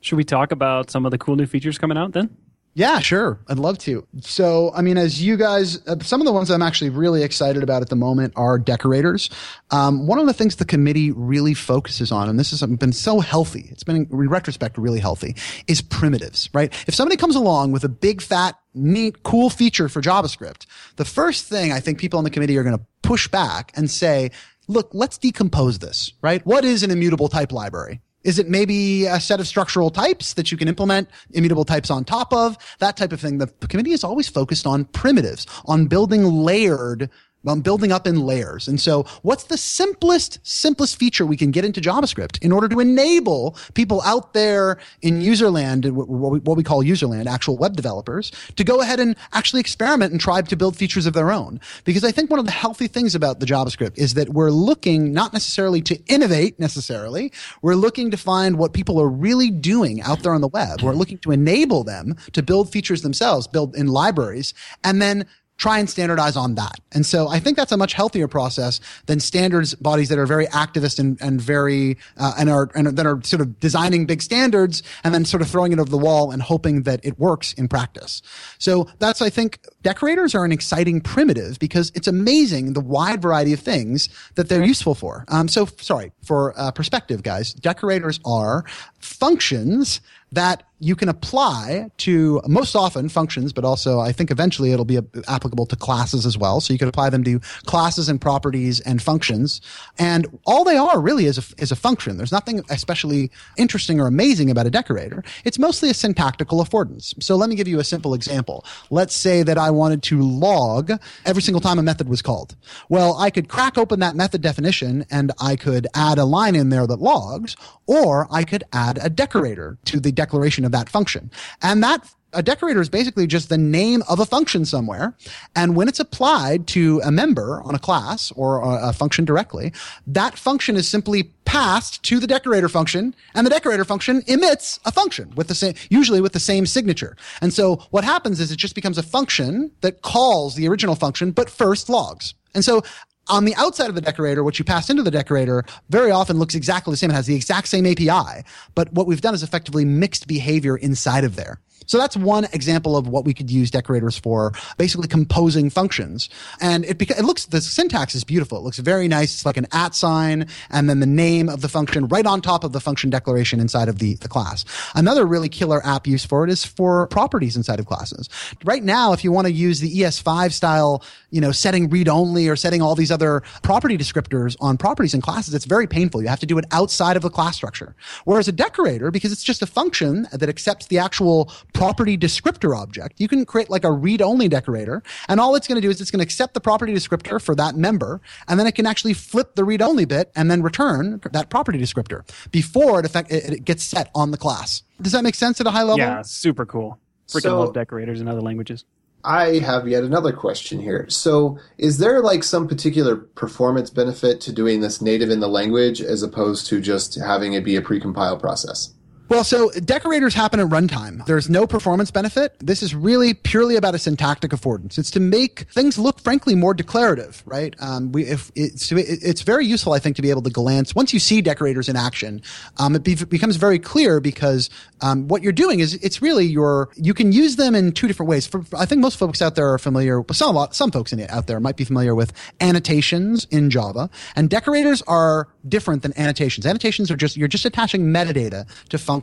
[0.00, 2.36] Should we talk about some of the cool new features coming out then?
[2.78, 3.40] Yeah, sure.
[3.48, 4.06] I'd love to.
[4.20, 7.64] So, I mean, as you guys, uh, some of the ones I'm actually really excited
[7.64, 9.30] about at the moment are decorators.
[9.72, 13.18] Um, one of the things the committee really focuses on, and this has been so
[13.18, 15.34] healthy, it's been in retrospect really healthy,
[15.66, 16.72] is primitives, right?
[16.86, 21.46] If somebody comes along with a big, fat, neat, cool feature for JavaScript, the first
[21.48, 24.30] thing I think people on the committee are going to push back and say,
[24.68, 26.46] look, let's decompose this, right?
[26.46, 28.02] What is an immutable type library?
[28.24, 32.04] Is it maybe a set of structural types that you can implement immutable types on
[32.04, 32.58] top of?
[32.80, 33.38] That type of thing.
[33.38, 37.10] The committee is always focused on primitives, on building layered
[37.50, 38.68] I'm building up in layers.
[38.68, 42.80] And so what's the simplest, simplest feature we can get into JavaScript in order to
[42.80, 48.32] enable people out there in userland, what we, what we call userland, actual web developers,
[48.56, 51.60] to go ahead and actually experiment and try to build features of their own?
[51.84, 55.12] Because I think one of the healthy things about the JavaScript is that we're looking
[55.12, 57.32] not necessarily to innovate necessarily.
[57.62, 60.82] We're looking to find what people are really doing out there on the web.
[60.82, 65.26] We're looking to enable them to build features themselves, build in libraries, and then
[65.58, 66.80] try and standardize on that.
[66.92, 70.46] And so I think that's a much healthier process than standards bodies that are very
[70.46, 74.82] activist and, and very, uh, and are, and that are sort of designing big standards
[75.02, 77.66] and then sort of throwing it over the wall and hoping that it works in
[77.66, 78.22] practice.
[78.58, 83.52] So that's, I think, decorators are an exciting primitive because it's amazing the wide variety
[83.52, 85.24] of things that they're useful for.
[85.26, 88.64] Um, so sorry, for uh, perspective, guys, decorators are
[89.00, 94.84] functions that you can apply to most often functions, but also I think eventually it'll
[94.84, 96.60] be applicable to classes as well.
[96.60, 99.60] So you can apply them to classes and properties and functions.
[99.98, 102.16] And all they are really is a, is a function.
[102.16, 105.24] There's nothing especially interesting or amazing about a decorator.
[105.44, 107.20] It's mostly a syntactical affordance.
[107.22, 108.64] So let me give you a simple example.
[108.90, 110.92] Let's say that I wanted to log
[111.24, 112.54] every single time a method was called.
[112.88, 116.68] Well, I could crack open that method definition and I could add a line in
[116.68, 121.30] there that logs, or I could add a decorator to the declaration of that function.
[121.62, 125.14] And that a decorator is basically just the name of a function somewhere.
[125.56, 129.72] And when it's applied to a member on a class or a, function directly,
[130.06, 134.92] that function is simply passed to the decorator function and the decorator function emits a
[134.92, 137.16] function with the same, usually with the same signature.
[137.40, 141.30] And so what happens is it just becomes a function that calls the original function,
[141.30, 142.34] but first logs.
[142.54, 142.82] And so
[143.28, 146.54] on the outside of the decorator, what you pass into the decorator very often looks
[146.54, 147.10] exactly the same.
[147.10, 151.24] It has the exact same API, but what we've done is effectively mixed behavior inside
[151.24, 151.60] of there.
[151.86, 156.28] So that's one example of what we could use decorators for, basically composing functions.
[156.60, 158.58] And it, it looks, the syntax is beautiful.
[158.58, 159.34] It looks very nice.
[159.34, 162.64] It's like an at sign and then the name of the function right on top
[162.64, 164.64] of the function declaration inside of the, the class.
[164.94, 168.28] Another really killer app use for it is for properties inside of classes.
[168.64, 172.48] Right now, if you want to use the ES5 style, you know, setting read only
[172.48, 176.22] or setting all these other property descriptors on properties in classes, it's very painful.
[176.22, 177.94] You have to do it outside of the class structure.
[178.24, 183.20] Whereas a decorator, because it's just a function that accepts the actual property descriptor object.
[183.20, 186.00] You can create like a read only decorator and all it's going to do is
[186.00, 189.14] it's going to accept the property descriptor for that member and then it can actually
[189.14, 193.52] flip the read only bit and then return that property descriptor before it, effect, it,
[193.52, 194.82] it gets set on the class.
[195.00, 195.98] Does that make sense at a high level?
[195.98, 196.98] Yeah, super cool.
[197.28, 198.84] Freaking So- love decorators in other languages.
[199.24, 201.06] I have yet another question here.
[201.08, 206.00] So, is there like some particular performance benefit to doing this native in the language
[206.00, 208.94] as opposed to just having it be a precompile process?
[209.28, 211.24] Well, so decorators happen at runtime.
[211.26, 212.54] There's no performance benefit.
[212.60, 214.96] This is really purely about a syntactic affordance.
[214.96, 217.76] It's to make things look, frankly, more declarative, right?
[217.78, 221.12] Um, we, if it's, it's very useful, I think, to be able to glance once
[221.12, 222.40] you see decorators in action.
[222.78, 224.70] Um, it be, becomes very clear because
[225.02, 228.30] um, what you're doing is it's really your you can use them in two different
[228.30, 228.46] ways.
[228.46, 230.24] For, I think most folks out there are familiar.
[230.32, 235.02] Some some folks in out there might be familiar with annotations in Java, and decorators
[235.02, 236.64] are different than annotations.
[236.64, 239.17] Annotations are just you're just attaching metadata to functions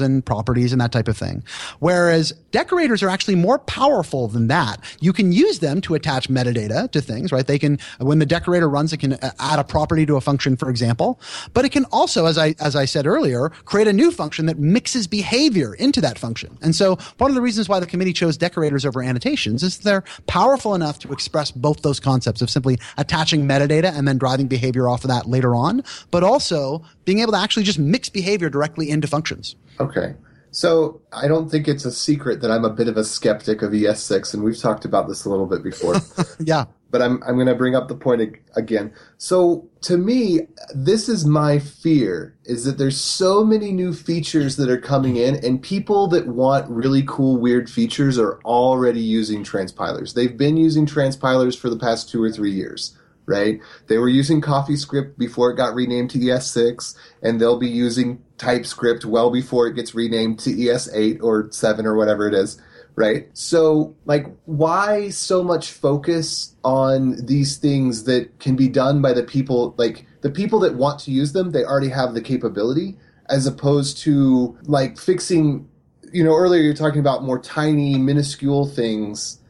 [0.00, 1.42] and properties and that type of thing.
[1.78, 4.80] Whereas decorators are actually more powerful than that.
[5.00, 7.46] You can use them to attach metadata to things, right?
[7.46, 10.56] They can when the decorator runs, it can uh, add a property to a function,
[10.56, 11.20] for example.
[11.52, 14.58] But it can also, as I as I said earlier, create a new function that
[14.58, 16.56] mixes behavior into that function.
[16.62, 20.04] And so one of the reasons why the committee chose decorators over annotations is they're
[20.26, 24.88] powerful enough to express both those concepts of simply attaching metadata and then driving behavior
[24.88, 28.90] off of that later on, but also being able to actually just mix behavior directly
[28.90, 29.56] into functions.
[29.80, 30.14] Okay.
[30.50, 33.72] So, I don't think it's a secret that I'm a bit of a skeptic of
[33.72, 35.96] ES6, and we've talked about this a little bit before.
[36.38, 36.66] Yeah.
[36.92, 38.92] but I'm I'm going to bring up the point ag- again.
[39.18, 44.70] So to me, this is my fear: is that there's so many new features that
[44.70, 50.14] are coming in, and people that want really cool, weird features are already using transpilers.
[50.14, 52.96] They've been using transpilers for the past two or three years.
[53.26, 53.60] Right?
[53.86, 59.04] They were using CoffeeScript before it got renamed to ES6, and they'll be using TypeScript
[59.04, 62.60] well before it gets renamed to ES8 or 7 or whatever it is,
[62.96, 63.28] right?
[63.32, 69.22] So, like, why so much focus on these things that can be done by the
[69.22, 72.96] people, like, the people that want to use them, they already have the capability,
[73.30, 75.68] as opposed to, like, fixing,
[76.12, 79.40] you know, earlier you're talking about more tiny, minuscule things.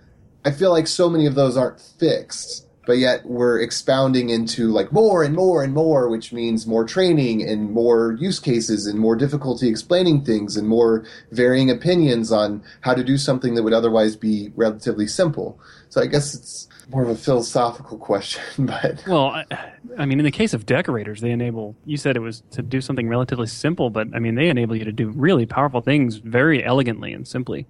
[0.44, 4.92] I feel like so many of those aren't fixed but yet we're expounding into like
[4.92, 9.16] more and more and more, which means more training and more use cases and more
[9.16, 14.16] difficulty explaining things and more varying opinions on how to do something that would otherwise
[14.16, 15.58] be relatively simple.
[15.88, 19.44] So I guess it's more of a philosophical question, but well, I,
[19.96, 21.76] I mean, in the case of decorators, they enable.
[21.84, 24.84] You said it was to do something relatively simple, but I mean, they enable you
[24.84, 27.66] to do really powerful things very elegantly and simply.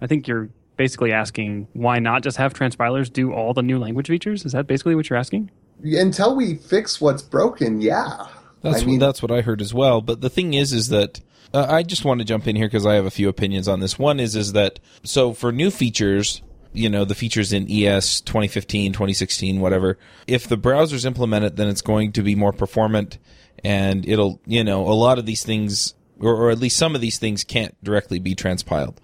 [0.00, 4.08] I think you're basically asking why not just have transpilers do all the new language
[4.08, 4.46] features?
[4.46, 5.50] Is that basically what you're asking?
[5.84, 8.26] Until we fix what's broken, yeah.
[8.62, 10.00] That's I mean- what, that's what I heard as well.
[10.00, 11.20] But the thing is, is that
[11.52, 13.80] uh, I just want to jump in here because I have a few opinions on
[13.80, 13.98] this.
[13.98, 18.92] One is, is that so for new features, you know, the features in ES 2015,
[18.92, 19.98] 2016, whatever.
[20.26, 23.18] If the browsers implement it, then it's going to be more performant,
[23.64, 27.00] and it'll, you know, a lot of these things, or, or at least some of
[27.00, 29.00] these things, can't directly be transpiled.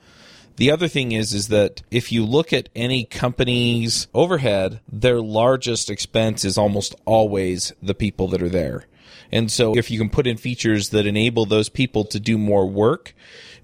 [0.57, 5.91] The other thing is is that if you look at any company's overhead, their largest
[5.91, 8.87] expense is almost always the people that are there.
[9.33, 12.67] And so if you can put in features that enable those people to do more
[12.67, 13.15] work,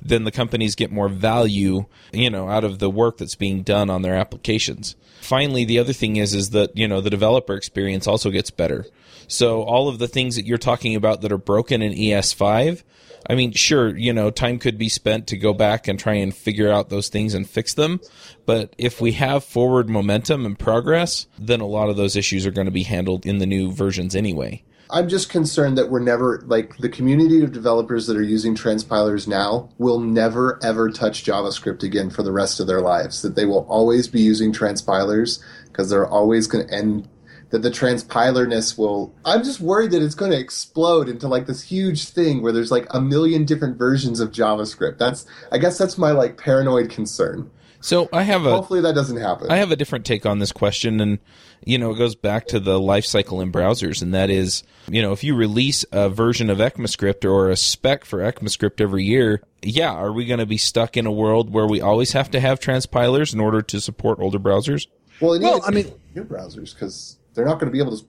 [0.03, 3.89] then the companies get more value, you know, out of the work that's being done
[3.89, 4.97] on their applications.
[5.21, 8.87] Finally, the other thing is is that, you know, the developer experience also gets better.
[9.29, 12.83] So all of the things that you're talking about that are broken in ES5,
[13.29, 16.35] I mean, sure, you know, time could be spent to go back and try and
[16.35, 18.01] figure out those things and fix them.
[18.47, 22.51] But if we have forward momentum and progress, then a lot of those issues are
[22.51, 24.65] going to be handled in the new versions anyway.
[24.93, 29.29] I'm just concerned that we're never like the community of developers that are using transpilers
[29.29, 33.23] now will never ever touch JavaScript again for the rest of their lives.
[33.23, 37.09] That they will always be using transpilers because they're always going to end.
[37.51, 39.13] That the transpilerness will.
[39.25, 42.71] I'm just worried that it's going to explode into like this huge thing where there's
[42.71, 44.99] like a million different versions of JavaScript.
[44.99, 47.51] That's I guess that's my like paranoid concern.
[47.81, 49.51] So I have a Hopefully that doesn't happen.
[49.51, 51.19] I have a different take on this question, and
[51.65, 55.01] you know, it goes back to the life cycle in browsers, and that is, you
[55.01, 59.43] know, if you release a version of ECMAScript or a spec for ECMAScript every year,
[59.63, 62.41] yeah, are we going to be stuck in a world where we always have to
[62.41, 64.87] have transpilers in order to support older browsers?
[65.21, 67.97] well, and Well, even I mean- new browsers because they're not going to be able
[67.97, 68.05] to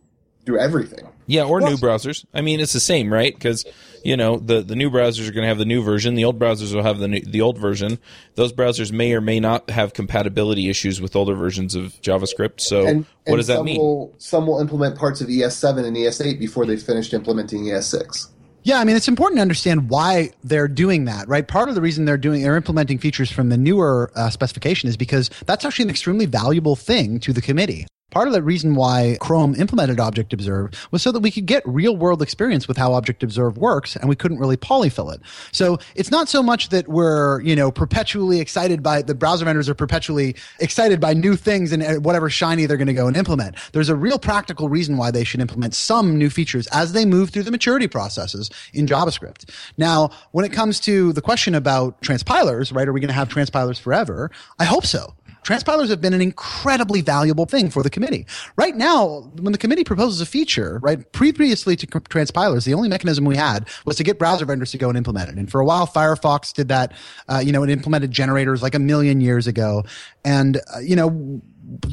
[0.45, 1.07] do everything.
[1.27, 2.25] Yeah, or new browsers.
[2.33, 3.33] I mean, it's the same, right?
[3.33, 3.65] Because
[4.03, 6.15] you know the the new browsers are going to have the new version.
[6.15, 7.99] The old browsers will have the new, the old version.
[8.35, 12.59] Those browsers may or may not have compatibility issues with older versions of JavaScript.
[12.59, 13.77] So, And, what and does that mean?
[13.77, 18.27] Will, some will implement parts of ES7 and ES8 before they've finished implementing E ES6.
[18.63, 21.47] Yeah, I mean, it's important to understand why they're doing that, right?
[21.47, 24.97] Part of the reason they're doing, they're implementing features from the newer uh, specification is
[24.97, 27.87] because that's actually an extremely valuable thing to the committee.
[28.11, 31.63] Part of the reason why Chrome implemented Object Observe was so that we could get
[31.65, 35.21] real world experience with how Object Observe works, and we couldn't really polyfill it.
[35.53, 39.69] So it's not so much that we're, you know, perpetually excited by the browser vendors
[39.69, 43.15] are perpetually excited by new things and uh, whatever shiny they're going to go and
[43.15, 43.55] implement.
[43.71, 47.29] There's a real practical reason why they should implement some new features as they move
[47.29, 49.49] through the maturity processes in JavaScript.
[49.77, 53.29] Now, when it comes to the question about transpilers, right, are we going to have
[53.29, 54.31] transpilers forever?
[54.59, 55.13] I hope so.
[55.51, 58.25] Transpilers have been an incredibly valuable thing for the committee.
[58.55, 63.25] Right now, when the committee proposes a feature, right, previously to transpilers, the only mechanism
[63.25, 65.35] we had was to get browser vendors to go and implement it.
[65.35, 66.93] And for a while, Firefox did that.
[67.27, 69.83] Uh, you know, it implemented generators like a million years ago.
[70.23, 71.41] And, uh, you know,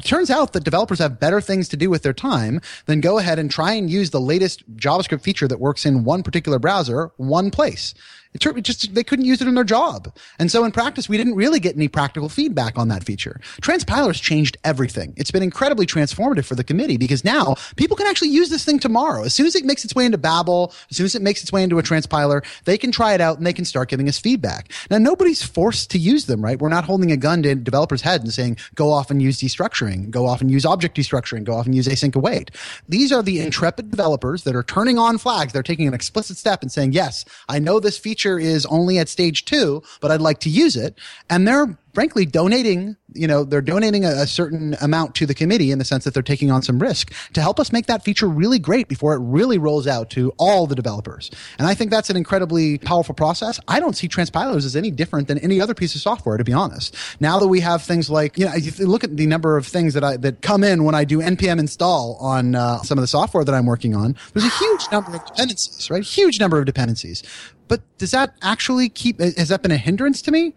[0.05, 3.39] turns out that developers have better things to do with their time than go ahead
[3.39, 7.51] and try and use the latest JavaScript feature that works in one particular browser, one
[7.51, 7.93] place.
[8.31, 11.33] It just they couldn't use it in their job, and so in practice, we didn't
[11.33, 13.41] really get any practical feedback on that feature.
[13.59, 15.15] Transpilers changed everything.
[15.17, 18.77] It's been incredibly transformative for the committee because now people can actually use this thing
[18.77, 19.23] tomorrow.
[19.23, 21.51] As soon as it makes its way into Babel, as soon as it makes its
[21.51, 24.19] way into a transpiler, they can try it out and they can start giving us
[24.19, 24.71] feedback.
[24.91, 26.59] Now, nobody's forced to use them, right?
[26.59, 30.11] We're not holding a gun to developers' head and saying, go off and use destructuring,
[30.11, 32.51] go off and use object destructuring, go off and use async await.
[32.87, 35.51] These are the intrepid developers that are turning on flags.
[35.51, 39.09] They're taking an explicit step and saying, yes, I know this feature is only at
[39.09, 40.97] stage two, but I'd like to use it.
[41.29, 45.71] And they're frankly donating you know they're donating a, a, certain amount to the committee
[45.71, 48.27] in the sense that they're taking on some risk to help us make that feature
[48.27, 51.31] really great before it really rolls out to all the developers.
[51.57, 53.59] And i think that's an incredibly powerful process.
[53.67, 56.53] I don't see transpilers as any different than any other piece of software to be
[56.53, 56.95] honest.
[57.19, 60.03] Now that we have things like you know look at the number of things that
[60.03, 63.43] i that come in when i do npm install on uh, some of the software
[63.43, 66.03] that i'm working on there's a huge number of dependencies right?
[66.03, 67.23] Huge number of dependencies
[67.69, 70.53] but does that actually keep has that been a hindrance to me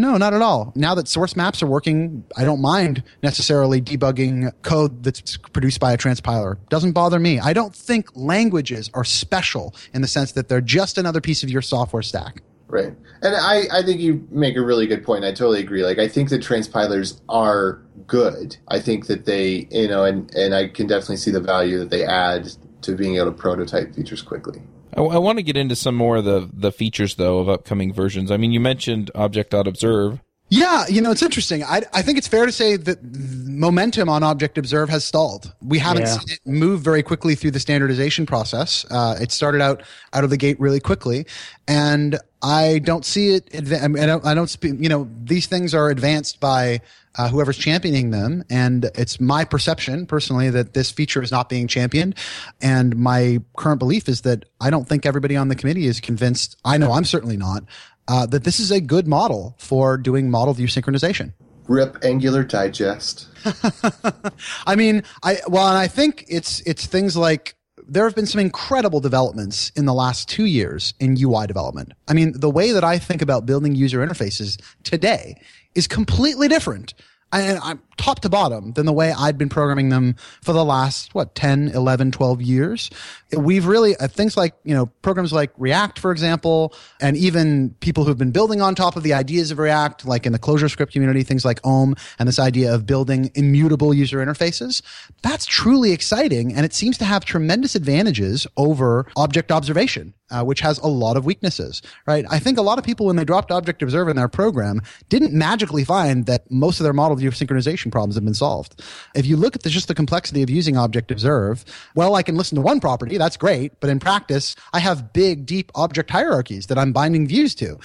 [0.00, 0.72] no, not at all.
[0.74, 5.92] Now that source maps are working, I don't mind necessarily debugging code that's produced by
[5.92, 6.56] a transpiler.
[6.70, 7.38] Doesn't bother me.
[7.38, 11.50] I don't think languages are special in the sense that they're just another piece of
[11.50, 12.40] your software stack.
[12.68, 12.94] Right.
[13.20, 15.24] And I, I think you make a really good point.
[15.24, 15.84] I totally agree.
[15.84, 18.56] Like, I think that transpilers are good.
[18.68, 21.90] I think that they, you know, and, and I can definitely see the value that
[21.90, 22.48] they add
[22.82, 24.62] to being able to prototype features quickly.
[24.96, 27.92] I, I want to get into some more of the the features though of upcoming
[27.92, 28.30] versions.
[28.30, 30.20] I mean, you mentioned Object.Observe.
[30.52, 31.62] Yeah, you know, it's interesting.
[31.62, 35.54] I, I think it's fair to say that momentum on Object Observe has stalled.
[35.62, 36.18] We haven't yeah.
[36.18, 38.84] seen it move very quickly through the standardization process.
[38.90, 41.24] Uh, it started out out of the gate really quickly,
[41.68, 43.48] and I don't see it.
[43.54, 44.26] I, mean, I don't.
[44.26, 46.80] I don't speak, you know, these things are advanced by
[47.16, 51.66] uh, whoever's championing them, and it's my perception personally that this feature is not being
[51.66, 52.14] championed.
[52.60, 56.56] And my current belief is that I don't think everybody on the committee is convinced.
[56.64, 57.64] I know I'm certainly not
[58.08, 61.32] uh, that this is a good model for doing model view synchronization.
[61.68, 63.28] Rip Angular Digest.
[64.66, 67.54] I mean, I well, and I think it's it's things like
[67.90, 71.92] there have been some incredible developments in the last two years in UI development.
[72.06, 75.40] I mean, the way that I think about building user interfaces today
[75.74, 76.94] is completely different
[77.32, 81.14] and I'm top to bottom than the way I'd been programming them for the last,
[81.14, 82.90] what, 10, 11, 12 years.
[83.36, 88.04] We've really, uh, things like, you know, programs like React, for example, and even people
[88.04, 91.22] who've been building on top of the ideas of React, like in the ClojureScript community,
[91.22, 94.82] things like Om and this idea of building immutable user interfaces.
[95.22, 96.54] That's truly exciting.
[96.54, 101.16] And it seems to have tremendous advantages over object observation uh, which has a lot
[101.16, 102.24] of weaknesses, right?
[102.30, 105.32] I think a lot of people, when they dropped Object Observe in their program, didn't
[105.32, 108.82] magically find that most of their model view synchronization problems have been solved.
[109.14, 111.64] If you look at the, just the complexity of using Object Observe,
[111.94, 115.46] well, I can listen to one property, that's great, but in practice, I have big,
[115.46, 117.78] deep object hierarchies that I'm binding views to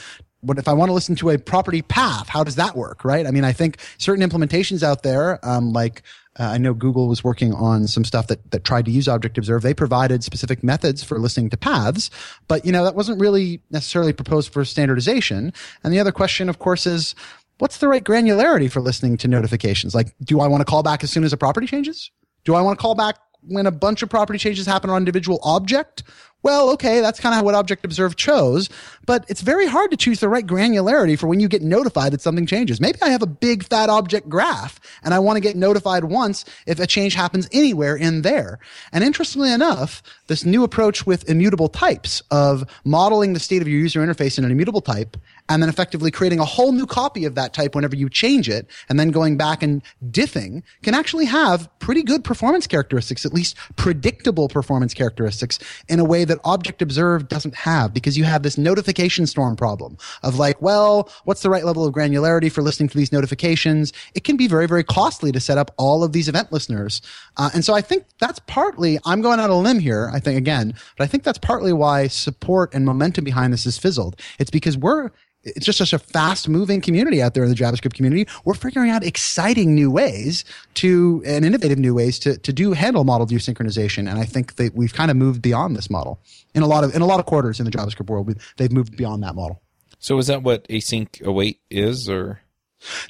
[0.46, 3.26] but if I want to listen to a property path, how does that work, right?
[3.26, 6.04] I mean, I think certain implementations out there, um, like
[6.40, 9.38] uh, I know Google was working on some stuff that, that tried to use Object
[9.38, 9.62] Observe.
[9.62, 12.10] They provided specific methods for listening to paths,
[12.48, 15.54] but you know, that wasn't really necessarily proposed for standardization.
[15.84, 17.16] And the other question, of course, is
[17.60, 19.96] what's the right granularity for listening to notifications?
[19.96, 22.12] Like, do I want to call back as soon as a property changes?
[22.44, 23.16] Do I want to call back
[23.48, 26.04] when a bunch of property changes happen on an individual object?
[26.46, 28.70] Well, okay, that's kind of what Object Observe chose,
[29.08, 32.22] but it's very hard to choose the right granularity for when you get notified that
[32.22, 32.80] something changes.
[32.80, 36.46] Maybe I have a big fat object graph and I want to get notified once
[36.68, 38.60] if a change happens anywhere in there.
[38.92, 43.80] And interestingly enough, this new approach with immutable types of modeling the state of your
[43.80, 45.18] user interface in an immutable type
[45.50, 48.68] and then effectively creating a whole new copy of that type whenever you change it
[48.88, 49.82] and then going back and
[50.12, 56.06] diffing can actually have pretty good performance characteristics, at least predictable performance characteristics in a
[56.06, 60.62] way that Object Observe doesn't have because you have this notification storm problem of like,
[60.62, 63.94] well, what's the right level of granularity for listening to these notifications?
[64.14, 67.02] It can be very, very costly to set up all of these event listeners.
[67.38, 70.20] Uh, and so I think that's partly, I'm going out on a limb here, I
[70.20, 74.20] think again, but I think that's partly why support and momentum behind this is fizzled.
[74.40, 75.12] It's because we're
[75.46, 78.28] it's just such a fast moving community out there in the JavaScript community.
[78.44, 80.44] We're figuring out exciting new ways
[80.76, 84.10] to and innovative new ways to, to do handle model view synchronization.
[84.10, 86.20] And I think that we've kind of moved beyond this model
[86.54, 88.36] in a lot of in a lot of quarters in the JavaScript world.
[88.58, 89.62] They've moved beyond that model.
[90.00, 92.42] So is that what async await is or?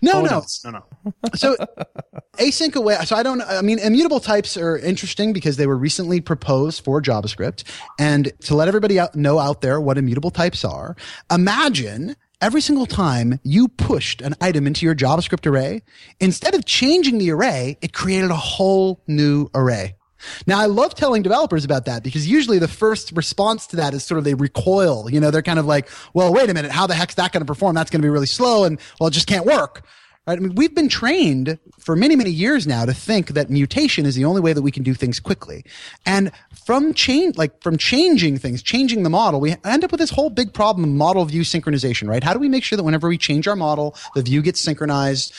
[0.01, 1.11] No, oh, no, no, no.
[1.35, 1.55] so
[2.37, 3.05] async await.
[3.07, 3.41] So I don't.
[3.41, 7.63] I mean, immutable types are interesting because they were recently proposed for JavaScript.
[7.99, 10.95] And to let everybody out, know out there what immutable types are,
[11.29, 15.81] imagine every single time you pushed an item into your JavaScript array,
[16.19, 19.95] instead of changing the array, it created a whole new array.
[20.47, 24.03] Now, I love telling developers about that because usually the first response to that is
[24.03, 25.09] sort of they recoil.
[25.09, 27.41] You know, they're kind of like, well, wait a minute, how the heck's that going
[27.41, 27.75] to perform?
[27.75, 29.85] That's going to be really slow and, well, it just can't work.
[30.27, 30.39] Right?
[30.39, 34.15] I mean, we've been trained for many, many years now to think that mutation is
[34.15, 35.63] the only way that we can do things quickly.
[36.05, 36.31] And
[36.65, 40.31] from change, like from changing things, changing the model, we end up with this whole
[40.31, 42.23] big problem of model view synchronization, right?
[42.23, 45.31] How do we make sure that whenever we change our model, the view gets synchronized?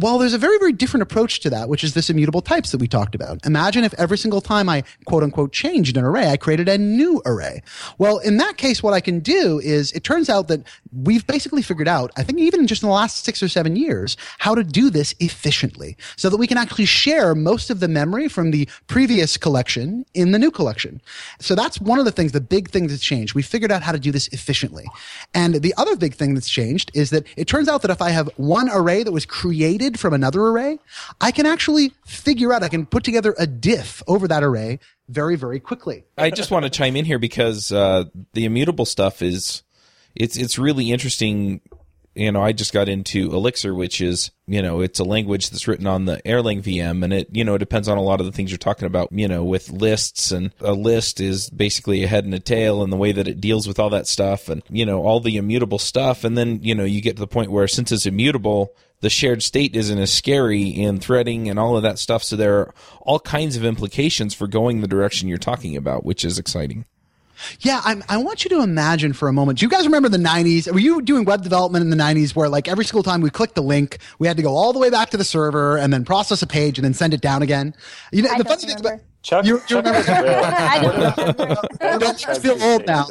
[0.00, 2.78] Well, there's a very, very different approach to that, which is this immutable types that
[2.78, 3.44] we talked about.
[3.44, 7.20] Imagine if every single time I quote unquote changed an array, I created a new
[7.26, 7.62] array.
[7.98, 11.62] Well, in that case, what I can do is it turns out that we've basically
[11.62, 14.62] figured out, I think even just in the last six or seven years, how to
[14.62, 18.68] do this efficiently so that we can actually share most of the memory from the
[18.86, 21.02] previous collection in the new collection.
[21.40, 23.34] So that's one of the things, the big thing that's changed.
[23.34, 24.86] We figured out how to do this efficiently.
[25.34, 28.10] And the other big thing that's changed is that it turns out that if I
[28.10, 30.80] have one array that was created from another array,
[31.20, 35.36] I can actually figure out, I can put together a diff over that array very,
[35.36, 36.04] very quickly.
[36.16, 39.62] I just want to chime in here because uh, the immutable stuff is
[40.14, 41.60] it's it's really interesting.
[42.14, 45.68] You know, I just got into Elixir, which is you know it's a language that's
[45.68, 48.26] written on the Erlang VM, and it you know it depends on a lot of
[48.26, 49.08] the things you're talking about.
[49.12, 52.92] You know, with lists, and a list is basically a head and a tail, and
[52.92, 55.78] the way that it deals with all that stuff, and you know all the immutable
[55.78, 59.10] stuff, and then you know you get to the point where since it's immutable, the
[59.10, 62.22] shared state isn't as scary in threading and all of that stuff.
[62.24, 66.24] So there are all kinds of implications for going the direction you're talking about, which
[66.24, 66.84] is exciting.
[67.60, 69.60] Yeah, I'm, I want you to imagine for a moment.
[69.60, 70.72] Do you guys remember the 90s?
[70.72, 73.54] Were you doing web development in the 90s where, like, every single time we clicked
[73.54, 76.04] the link, we had to go all the way back to the server and then
[76.04, 77.76] process a page and then send it down again?
[78.10, 78.94] You know, I the don't funny thing remember.
[79.04, 81.98] about Chuck, You- you Chuck remember- I don't remember.
[82.00, 83.06] don't feel old now.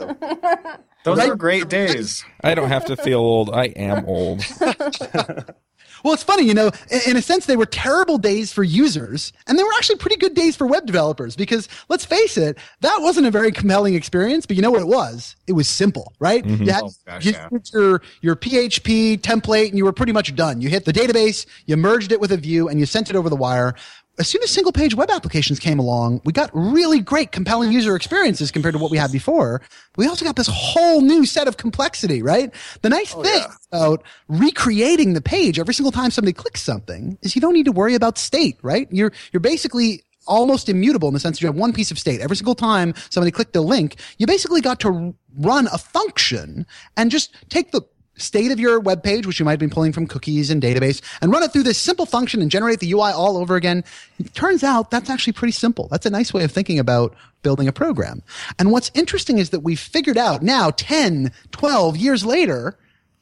[1.06, 1.30] Those Right.
[1.30, 2.26] were great days.
[2.44, 3.50] I don't have to feel old.
[3.50, 4.44] I am old.
[6.08, 9.34] Well, it's funny, you know, in, in a sense, they were terrible days for users,
[9.46, 13.00] and they were actually pretty good days for web developers because let's face it, that
[13.02, 15.36] wasn't a very compelling experience, but you know what it was?
[15.48, 16.46] It was simple, right?
[16.46, 16.64] Mm-hmm.
[16.64, 17.50] You had Oh, gosh, you yeah.
[17.74, 20.62] your, your PHP template and you were pretty much done.
[20.62, 23.28] You hit the database, you merged it with a view, and you sent it over
[23.30, 23.76] the wire.
[24.20, 27.96] As soon as single page web applications came along, we got really great, compelling user
[27.96, 29.62] experiences compared to what we had before.
[29.96, 32.52] We also got this whole new set of complexity, right?
[32.82, 37.36] The nice oh, thing about recreating the page every single time somebody clicks something is
[37.36, 38.88] you don't need to worry about state, right?
[38.90, 42.20] You're, you're basically almost immutable in the sense that you have one piece of state.
[42.20, 46.66] Every single time somebody clicked a link, you basically got to run a function
[46.98, 47.82] and just take the
[48.18, 51.02] state of your web page, which you might have been pulling from cookies and database,
[51.22, 53.84] and run it through this simple function and generate the UI all over again.
[54.20, 55.88] It turns out that's actually pretty simple.
[55.90, 58.24] That's a nice way of thinking about building a program.
[58.60, 62.78] And what's interesting is that we've figured out now 10, 12 years later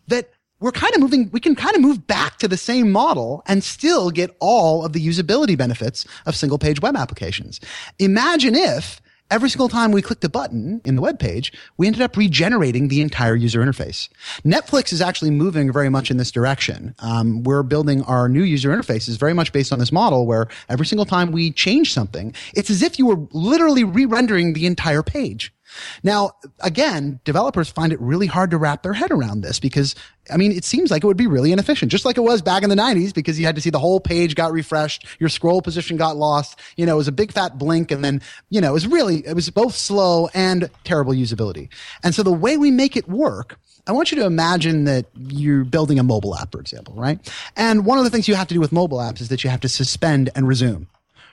[0.07, 3.43] that we're kind of moving, we can kind of move back to the same model
[3.45, 7.59] and still get all of the usability benefits of single page web applications.
[7.99, 9.01] Imagine if
[9.31, 12.87] every single time we clicked a button in the web page, we ended up regenerating
[12.87, 14.09] the entire user interface.
[14.43, 16.95] Netflix is actually moving very much in this direction.
[16.99, 20.85] Um, we're building our new user interfaces very much based on this model where every
[20.85, 25.54] single time we change something, it's as if you were literally re-rendering the entire page.
[26.03, 29.95] Now, again, developers find it really hard to wrap their head around this because,
[30.31, 32.63] I mean, it seems like it would be really inefficient, just like it was back
[32.63, 35.61] in the 90s because you had to see the whole page got refreshed, your scroll
[35.61, 38.69] position got lost, you know, it was a big fat blink and then, you know,
[38.69, 41.69] it was really, it was both slow and terrible usability.
[42.03, 45.63] And so the way we make it work I want you to imagine that you're
[45.63, 47.19] building a mobile app, for example, right?
[47.55, 49.49] And one of the things you have to do with mobile apps is that you
[49.51, 50.87] have to suspend and resume.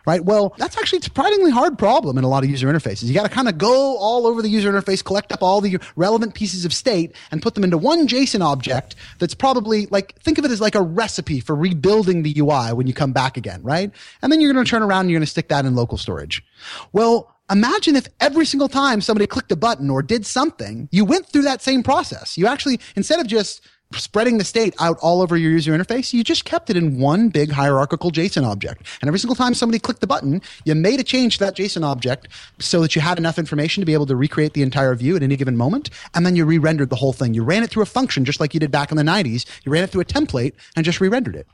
[0.04, 0.24] Right.
[0.24, 3.04] Well, that's actually a surprisingly hard problem in a lot of user interfaces.
[3.04, 5.78] You got to kind of go all over the user interface, collect up all the
[5.94, 10.38] relevant pieces of state and put them into one JSON object that's probably like, think
[10.38, 13.62] of it as like a recipe for rebuilding the UI when you come back again,
[13.62, 13.92] right?
[14.22, 15.98] And then you're going to turn around and you're going to stick that in local
[15.98, 16.44] storage.
[16.92, 21.28] Well, imagine if every single time somebody clicked a button or did something, you went
[21.28, 22.36] through that same process.
[22.36, 23.60] You actually, instead of just
[23.96, 27.28] spreading the state out all over your user interface, you just kept it in one
[27.28, 28.86] big hierarchical JSON object.
[29.00, 31.84] And every single time somebody clicked the button, you made a change to that JSON
[31.84, 32.28] object
[32.58, 35.22] so that you had enough information to be able to recreate the entire view at
[35.22, 35.90] any given moment.
[36.14, 37.34] And then you re-rendered the whole thing.
[37.34, 39.46] You ran it through a function just like you did back in the 90s.
[39.64, 41.46] You ran it through a template and just re-rendered it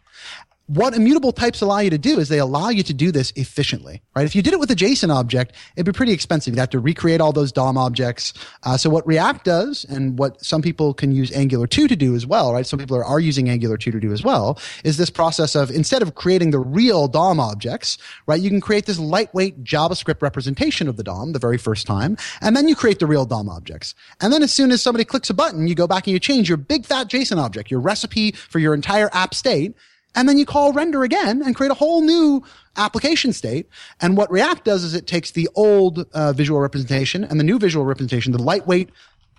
[0.68, 4.02] what immutable types allow you to do is they allow you to do this efficiently,
[4.14, 4.26] right?
[4.26, 6.52] If you did it with a JSON object, it'd be pretty expensive.
[6.52, 8.34] You'd have to recreate all those DOM objects.
[8.64, 12.14] Uh, so what React does, and what some people can use Angular 2 to do
[12.14, 12.66] as well, right?
[12.66, 15.70] Some people are, are using Angular 2 to do as well, is this process of
[15.70, 17.96] instead of creating the real DOM objects,
[18.26, 18.40] right?
[18.40, 22.54] You can create this lightweight JavaScript representation of the DOM the very first time, and
[22.54, 23.94] then you create the real DOM objects.
[24.20, 26.46] And then as soon as somebody clicks a button, you go back and you change
[26.50, 29.74] your big fat JSON object, your recipe for your entire app state,
[30.14, 32.42] and then you call render again and create a whole new
[32.76, 33.68] application state.
[34.00, 37.59] And what React does is it takes the old uh, visual representation and the new
[37.59, 38.90] visual representation, the lightweight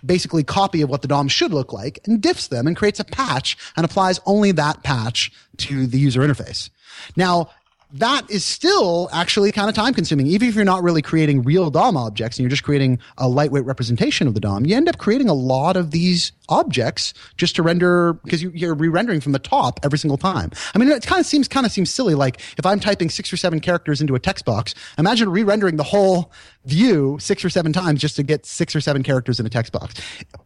[0.04, 3.04] basically copy of what the DOM should look like and diffs them and creates a
[3.04, 6.70] patch and applies only that patch to the user interface.
[7.16, 7.50] Now,
[7.92, 10.26] that is still actually kind of time consuming.
[10.26, 13.64] Even if you're not really creating real DOM objects and you're just creating a lightweight
[13.64, 17.62] representation of the DOM, you end up creating a lot of these objects just to
[17.62, 20.50] render because you, you're re-rendering from the top every single time.
[20.74, 22.14] I mean, it kind of seems kind of seems silly.
[22.14, 25.84] Like if I'm typing six or seven characters into a text box, imagine re-rendering the
[25.84, 26.32] whole
[26.64, 29.72] view six or seven times just to get six or seven characters in a text
[29.72, 29.94] box.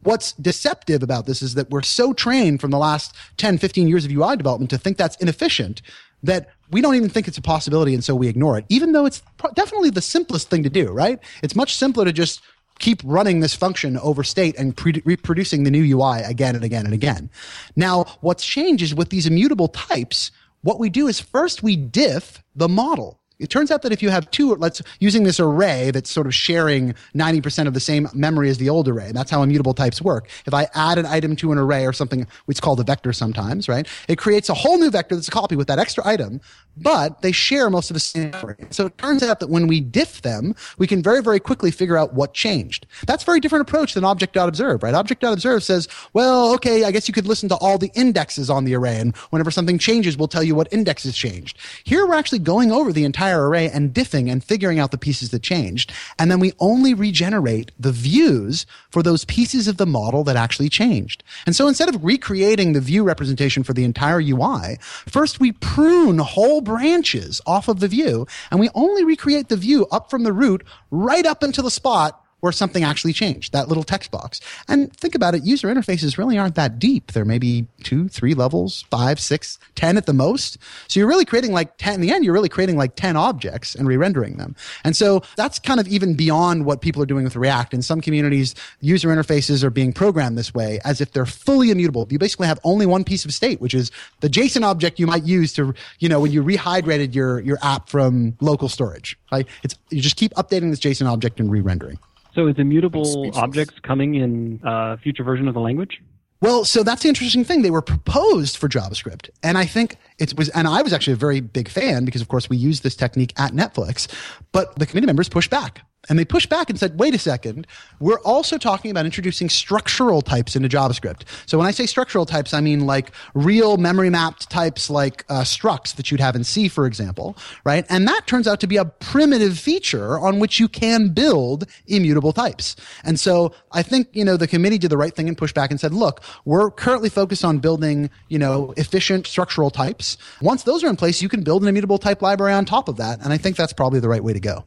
[0.02, 4.04] What's deceptive about this is that we're so trained from the last 10, 15 years
[4.04, 5.82] of UI development to think that's inefficient
[6.22, 9.06] that we don't even think it's a possibility and so we ignore it even though
[9.06, 11.18] it's pro- definitely the simplest thing to do right?
[11.42, 12.40] It's much simpler to just
[12.78, 16.84] keep running this function over state and pre- reproducing the new ui again and again
[16.84, 17.30] and again.
[17.76, 20.30] Now what's changed is with these immutable types
[20.62, 24.10] what we do is first we diff the model it turns out that if you
[24.10, 28.48] have two, let's using this array that's sort of sharing 90% of the same memory
[28.48, 29.10] as the old array.
[29.12, 30.28] That's how immutable types work.
[30.46, 33.68] If I add an item to an array or something, it's called a vector sometimes,
[33.68, 33.86] right?
[34.08, 36.40] It creates a whole new vector that's a copy with that extra item,
[36.76, 38.56] but they share most of the same memory.
[38.70, 41.96] So it turns out that when we diff them, we can very, very quickly figure
[41.96, 42.86] out what changed.
[43.06, 44.94] That's a very different approach than object.observe, right?
[44.94, 48.74] Object.observe says, well, okay, I guess you could listen to all the indexes on the
[48.74, 51.58] array, and whenever something changes, we'll tell you what indexes changed.
[51.84, 55.30] Here we're actually going over the entire array and diffing and figuring out the pieces
[55.30, 55.92] that changed.
[56.18, 60.68] And then we only regenerate the views for those pieces of the model that actually
[60.68, 61.22] changed.
[61.46, 66.18] And so instead of recreating the view representation for the entire UI, first we prune
[66.18, 70.32] whole branches off of the view and we only recreate the view up from the
[70.32, 74.38] root right up into the spot where something actually changed, that little text box.
[74.68, 77.12] And think about it, user interfaces really aren't that deep.
[77.12, 80.58] They're maybe two, three levels, five, six, ten at the most.
[80.88, 83.74] So you're really creating like 10, in the end, you're really creating like 10 objects
[83.74, 84.54] and re-rendering them.
[84.84, 87.72] And so that's kind of even beyond what people are doing with React.
[87.72, 92.06] In some communities, user interfaces are being programmed this way as if they're fully immutable.
[92.10, 93.90] You basically have only one piece of state, which is
[94.20, 97.88] the JSON object you might use to, you know, when you rehydrated your, your app
[97.88, 99.18] from local storage.
[99.32, 99.46] Right?
[99.62, 101.98] It's, you just keep updating this JSON object and re-rendering.
[102.34, 106.00] So is immutable objects coming in a future version of the language?
[106.40, 107.62] Well, so that's the interesting thing.
[107.62, 109.30] They were proposed for JavaScript.
[109.42, 112.28] And I think it was, and I was actually a very big fan because, of
[112.28, 114.08] course, we use this technique at Netflix,
[114.52, 115.80] but the committee members pushed back.
[116.08, 117.66] And they pushed back and said, wait a second,
[118.00, 121.22] we're also talking about introducing structural types into JavaScript.
[121.46, 125.42] So when I say structural types, I mean like real memory mapped types like uh,
[125.42, 127.84] structs that you'd have in C, for example, right?
[127.88, 132.32] And that turns out to be a primitive feature on which you can build immutable
[132.32, 132.76] types.
[133.04, 135.70] And so I think, you know, the committee did the right thing and pushed back
[135.70, 140.16] and said, look, we're currently focused on building, you know, efficient structural types.
[140.40, 142.96] Once those are in place, you can build an immutable type library on top of
[142.96, 143.20] that.
[143.22, 144.64] And I think that's probably the right way to go.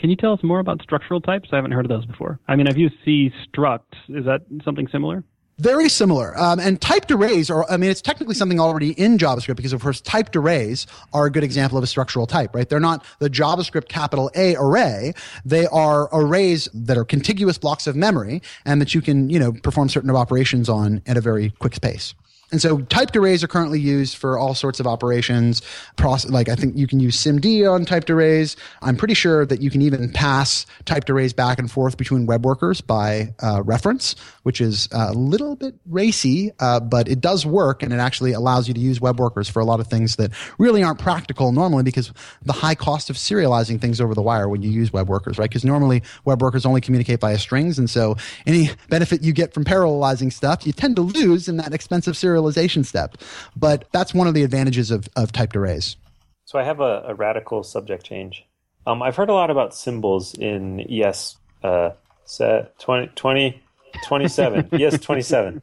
[0.00, 1.50] Can you tell us more about structural types?
[1.52, 2.40] I haven't heard of those before.
[2.48, 3.92] I mean, I've used C struct.
[4.08, 5.22] Is that something similar?
[5.58, 6.34] Very similar.
[6.38, 9.82] Um, and typed arrays are, I mean, it's technically something already in JavaScript because, of
[9.82, 12.66] course, typed arrays are a good example of a structural type, right?
[12.66, 15.12] They're not the JavaScript capital A array.
[15.44, 19.52] They are arrays that are contiguous blocks of memory and that you can, you know,
[19.52, 22.14] perform certain operations on at a very quick pace.
[22.52, 25.62] And so typed arrays are currently used for all sorts of operations.
[25.96, 28.56] Process, like I think you can use SIMD on typed arrays.
[28.82, 32.44] I'm pretty sure that you can even pass typed arrays back and forth between web
[32.44, 37.82] workers by uh, reference, which is a little bit racy, uh, but it does work
[37.82, 40.32] and it actually allows you to use web workers for a lot of things that
[40.58, 44.60] really aren't practical normally because the high cost of serializing things over the wire when
[44.62, 45.48] you use web workers, right?
[45.48, 47.78] Because normally web workers only communicate via strings.
[47.78, 51.72] And so any benefit you get from parallelizing stuff, you tend to lose in that
[51.72, 52.39] expensive serialization
[52.84, 53.16] step.
[53.56, 55.96] But that's one of the advantages of, of typed arrays.
[56.44, 58.44] So I have a, a radical subject change.
[58.86, 61.90] Um, I've heard a lot about symbols in ES uh,
[62.24, 63.62] set 20, 20
[64.04, 64.68] 27.
[64.78, 65.62] yes, 27.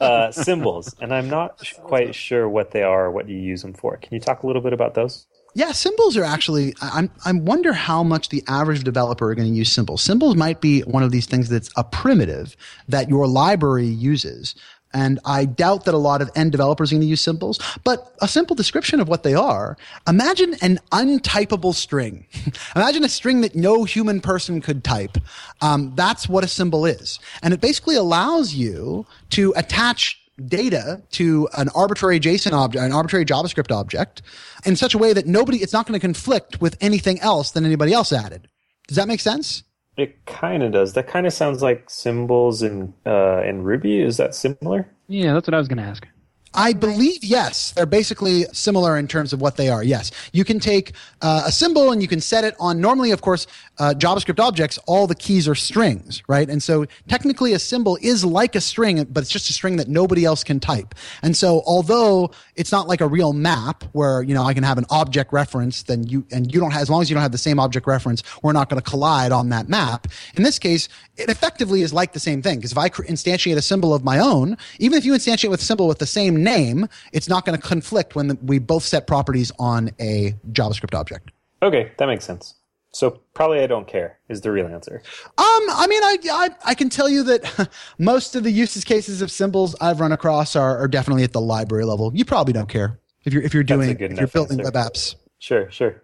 [0.00, 0.94] Uh, symbols.
[1.00, 3.96] And I'm not quite sure what they are or what you use them for.
[3.96, 5.26] Can you talk a little bit about those?
[5.54, 6.74] Yeah, symbols are actually.
[6.80, 7.10] I- I'm.
[7.24, 10.00] I wonder how much the average developer are going to use symbols.
[10.00, 12.56] Symbols might be one of these things that's a primitive
[12.88, 14.54] that your library uses.
[14.92, 18.14] And I doubt that a lot of end developers are going to use symbols, but
[18.20, 19.76] a simple description of what they are.
[20.08, 22.26] Imagine an untypable string.
[22.76, 25.16] imagine a string that no human person could type.
[25.60, 27.20] Um, that's what a symbol is.
[27.42, 33.24] And it basically allows you to attach data to an arbitrary JSON object, an arbitrary
[33.24, 34.22] JavaScript object
[34.64, 37.64] in such a way that nobody, it's not going to conflict with anything else than
[37.64, 38.48] anybody else added.
[38.88, 39.62] Does that make sense?
[39.96, 40.94] It kind of does.
[40.94, 44.00] That kind of sounds like symbols in uh, in Ruby.
[44.00, 44.88] Is that similar?
[45.08, 46.06] Yeah, that's what I was going to ask.
[46.54, 47.72] I believe yes.
[47.72, 49.84] They're basically similar in terms of what they are.
[49.84, 52.80] Yes, you can take uh, a symbol and you can set it on.
[52.80, 53.46] Normally, of course,
[53.80, 56.48] uh, JavaScript objects, all the keys are strings, right?
[56.50, 59.88] And so technically, a symbol is like a string, but it's just a string that
[59.88, 60.94] nobody else can type.
[61.22, 64.76] And so, although it's not like a real map where, you know, I can have
[64.76, 67.32] an object reference, then you, and you don't have, as long as you don't have
[67.32, 70.06] the same object reference, we're not going to collide on that map.
[70.36, 72.58] In this case, it effectively is like the same thing.
[72.58, 75.64] Because if I instantiate a symbol of my own, even if you instantiate with a
[75.64, 79.06] symbol with the same name, it's not going to conflict when the, we both set
[79.06, 81.30] properties on a JavaScript object.
[81.62, 82.59] Okay, that makes sense.
[82.92, 85.02] So probably I don't care is the real answer.
[85.38, 89.22] Um, I mean, I, I, I can tell you that most of the uses cases
[89.22, 92.10] of symbols I've run across are, are definitely at the library level.
[92.14, 94.72] You probably don't care if you're if you're doing if you're building answer.
[94.72, 95.14] web apps.
[95.38, 96.02] Sure, sure.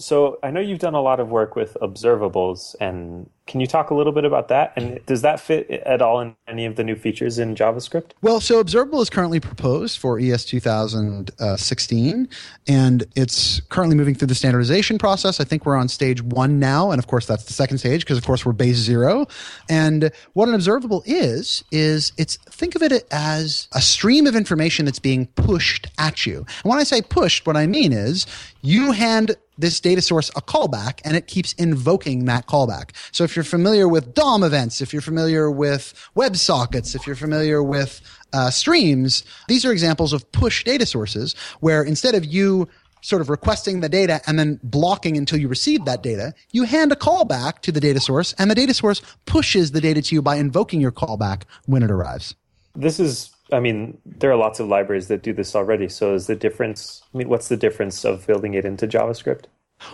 [0.00, 3.90] So I know you've done a lot of work with observables, and can you talk
[3.90, 4.72] a little bit about that?
[4.76, 8.12] And does that fit at all in any of the new features in JavaScript?
[8.22, 12.28] Well, so Observable is currently proposed for ES 2016,
[12.68, 15.40] and it's currently moving through the standardization process.
[15.40, 18.18] I think we're on stage one now, and of course that's the second stage because
[18.18, 19.26] of course we're base zero.
[19.68, 24.84] And what an observable is is it's think of it as a stream of information
[24.84, 26.38] that's being pushed at you.
[26.38, 28.26] And when I say pushed, what I mean is
[28.62, 32.90] you hand this data source a callback and it keeps invoking that callback.
[33.12, 37.62] So if you're familiar with DOM events, if you're familiar with WebSockets, if you're familiar
[37.62, 38.00] with
[38.32, 42.68] uh, streams, these are examples of push data sources where instead of you
[43.00, 46.92] sort of requesting the data and then blocking until you receive that data, you hand
[46.92, 50.22] a callback to the data source and the data source pushes the data to you
[50.22, 52.34] by invoking your callback when it arrives.
[52.74, 55.88] This is, I mean, there are lots of libraries that do this already.
[55.88, 59.44] So is the difference, I mean, what's the difference of building it into JavaScript?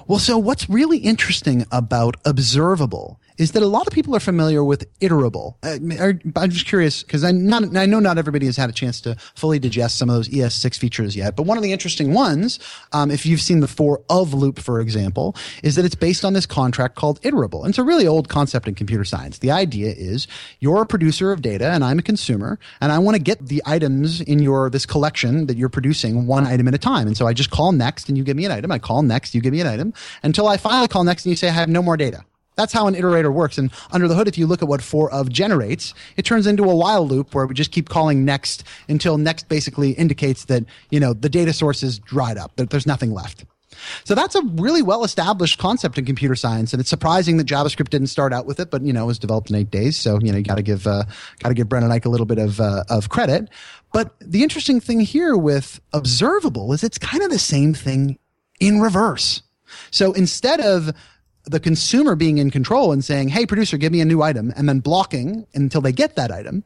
[0.07, 4.62] Well, so what's really interesting about observable is that a lot of people are familiar
[4.62, 5.57] with iterable.
[5.62, 9.01] Uh, I'm just curious because I not I know not everybody has had a chance
[9.03, 11.37] to fully digest some of those ES6 features yet.
[11.37, 12.59] But one of the interesting ones,
[12.93, 16.32] um, if you've seen the for of loop, for example, is that it's based on
[16.32, 17.61] this contract called iterable.
[17.61, 19.39] And it's a really old concept in computer science.
[19.39, 20.26] The idea is
[20.61, 23.62] you're a producer of data and I'm a consumer, and I want to get the
[23.66, 27.07] items in your this collection that you're producing one item at a time.
[27.07, 28.70] And so I just call next, and you give me an item.
[28.70, 31.37] I call next, you give me an item, until I finally call next, and you
[31.37, 32.24] say I have no more data.
[32.57, 33.59] That's how an iterator works.
[33.59, 36.64] And under the hood, if you look at what for of generates, it turns into
[36.64, 41.00] a while loop where we just keep calling next until next basically indicates that, you
[41.00, 43.44] know, the data source is dried up, that there's nothing left.
[44.05, 47.90] So that's a really well established concept in computer science, and it's surprising that JavaScript
[47.90, 49.98] didn't start out with it, but you know, it was developed in eight days.
[49.98, 51.05] So you know, you got to give uh,
[51.40, 53.48] got to give Brendan Eich a little bit of uh, of credit.
[53.92, 58.18] But the interesting thing here with observable is it's kind of the same thing
[58.61, 59.42] in reverse.
[59.90, 60.92] So instead of
[61.47, 64.68] the consumer being in control and saying, Hey, producer, give me a new item and
[64.68, 66.64] then blocking until they get that item.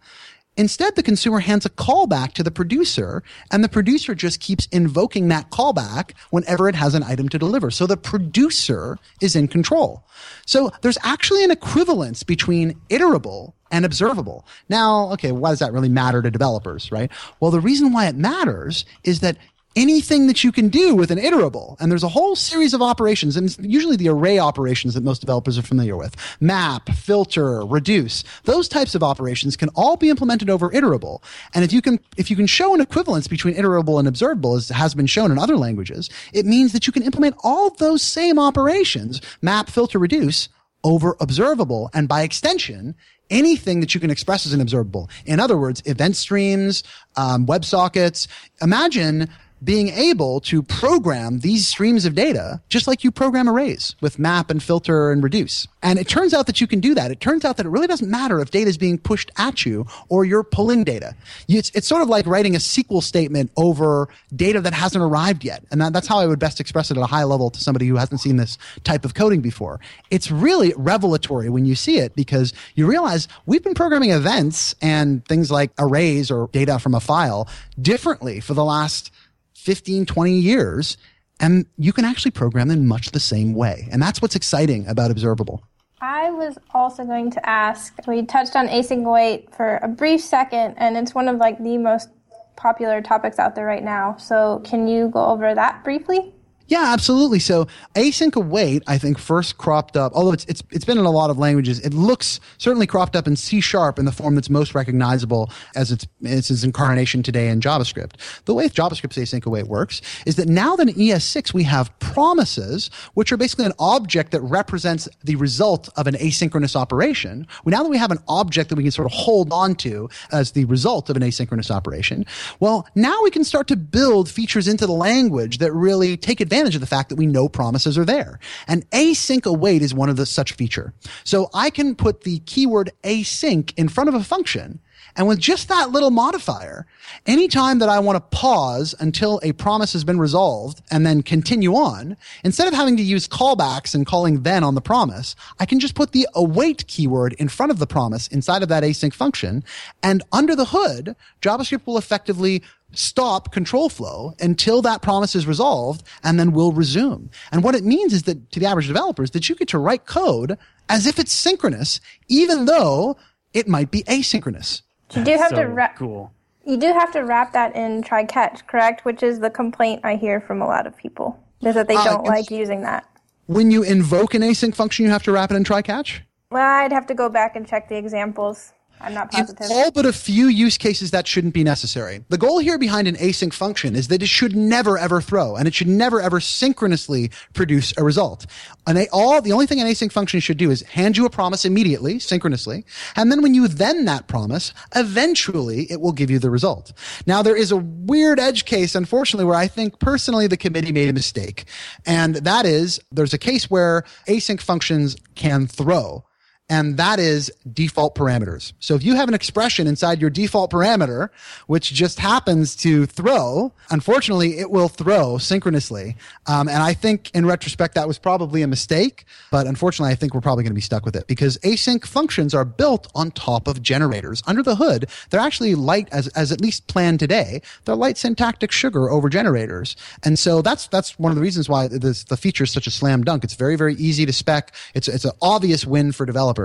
[0.57, 3.23] Instead, the consumer hands a callback to the producer
[3.53, 7.71] and the producer just keeps invoking that callback whenever it has an item to deliver.
[7.71, 10.05] So the producer is in control.
[10.47, 14.47] So there's actually an equivalence between iterable and observable.
[14.69, 17.11] Now, okay, why does that really matter to developers, right?
[17.39, 19.37] Well, the reason why it matters is that
[19.79, 21.77] anything that you can do with an iterable.
[21.79, 25.57] And there's a whole series of operations, and usually the array operations that most developers
[25.57, 26.17] are familiar with.
[26.41, 28.25] Map, filter, reduce.
[28.43, 31.23] Those types of operations can all be implemented over iterable.
[31.55, 34.69] And if you can, if you can show an equivalence between iterable and observable, as
[34.71, 38.39] has been shown in other languages, it means that you can implement all those same
[38.39, 40.49] operations, map, filter, reduce,
[40.83, 41.89] over observable.
[41.95, 42.97] And by extension,
[43.31, 45.09] anything that you can express as an observable.
[45.25, 46.83] In other words, event streams,
[47.17, 48.27] um, WebSockets.
[48.61, 49.29] Imagine
[49.63, 54.51] being able to program these streams of data just like you program arrays with map
[54.51, 55.67] and filter and reduce.
[55.83, 57.11] And it turns out that you can do that.
[57.11, 59.87] It turns out that it really doesn't matter if data is being pushed at you
[60.09, 61.15] or you're pulling data.
[61.49, 65.65] It's, it's sort of like writing a SQL statement over data that hasn't arrived yet.
[65.71, 67.87] And that, that's how I would best express it at a high level to somebody
[67.87, 69.81] who hasn't seen this type of coding before.
[70.11, 75.25] It's really revelatory when you see it because you realize we've been programming events and
[75.27, 77.49] things like arrays or data from a file
[77.81, 79.13] differently for the last
[79.59, 80.97] 15, 20 years.
[81.41, 83.89] And you can actually program them much the same way.
[83.93, 85.63] And that's what's exciting about observable.
[86.01, 87.95] I was also going to ask.
[88.07, 91.77] We touched on async await for a brief second, and it's one of like the
[91.77, 92.09] most
[92.57, 94.17] popular topics out there right now.
[94.17, 96.33] So, can you go over that briefly?
[96.69, 97.39] Yeah, absolutely.
[97.39, 101.11] So async await, I think, first cropped up, although it's, it's, it's been in a
[101.11, 101.81] lot of languages.
[101.81, 105.91] It looks certainly cropped up in C sharp in the form that's most recognizable as
[105.91, 108.17] its, as its incarnation today in JavaScript.
[108.45, 112.91] The way JavaScript's async await works is that now that in ES6 we have promises,
[113.15, 117.47] which are basically an object that represents the result of an asynchronous operation.
[117.65, 120.11] Well, now that we have an object that we can sort of hold on to
[120.33, 122.27] as the result of an asynchronous operation,
[122.61, 126.58] well, now we can start to build features into the language that really take advantage
[126.67, 128.39] of the fact that we know promises are there.
[128.67, 130.93] And async await is one of the such feature.
[131.25, 134.81] So I can put the keyword async in front of a function
[135.17, 136.87] And with just that little modifier,
[137.27, 141.75] anytime that I want to pause until a promise has been resolved and then continue
[141.75, 145.81] on, instead of having to use callbacks and calling then on the promise, I can
[145.81, 149.65] just put the await keyword in front of the promise inside of that async function.
[150.03, 156.03] And under the hood, JavaScript will effectively stop control flow until that promise is resolved
[156.25, 157.31] and then will resume.
[157.53, 159.79] And what it means is that to the average developer is that you get to
[159.79, 160.57] write code
[160.89, 163.17] as if it's synchronous, even though
[163.53, 164.83] it might be asynchronous.
[165.15, 165.97] You do have so to wrap.
[165.97, 166.33] cool.
[166.65, 169.05] You do have to wrap that in try catch, correct?
[169.05, 172.05] Which is the complaint I hear from a lot of people is that they Uh,
[172.05, 173.05] don't it's- like using that.
[173.47, 176.23] When you invoke an async function, you have to wrap it in try catch.
[176.51, 178.73] Well, I'd have to go back and check the examples.
[179.01, 179.67] I'm not In positive.
[179.71, 182.25] all but a few use cases, that shouldn't be necessary.
[182.29, 185.69] The goal here behind an async function is that it should never ever throw, and
[185.69, 188.47] it should never ever synchronously produce a result.
[188.87, 191.31] And they all the only thing an async function should do is hand you a
[191.31, 192.85] promise immediately, synchronously,
[193.17, 196.93] and then when you then that promise, eventually it will give you the result.
[197.27, 201.09] Now there is a weird edge case, unfortunately, where I think personally the committee made
[201.09, 201.65] a mistake,
[202.07, 206.25] and that is there's a case where async functions can throw
[206.69, 208.73] and that is default parameters.
[208.79, 211.31] So if you have an expression inside your default parameter,
[211.67, 216.17] which just happens to throw, unfortunately, it will throw synchronously.
[216.47, 220.35] Um, and I think in retrospect, that was probably a mistake, but unfortunately, I think
[220.35, 223.67] we're probably going to be stuck with it because async functions are built on top
[223.67, 224.43] of generators.
[224.47, 227.63] Under the hood, they're actually light as, as at least planned today.
[227.87, 229.97] They're light syntactic sugar over generators.
[230.23, 232.91] And so that's, that's one of the reasons why this, the feature is such a
[232.91, 233.43] slam dunk.
[233.43, 234.75] It's very, very easy to spec.
[234.93, 236.58] It's, it's an obvious win for developers.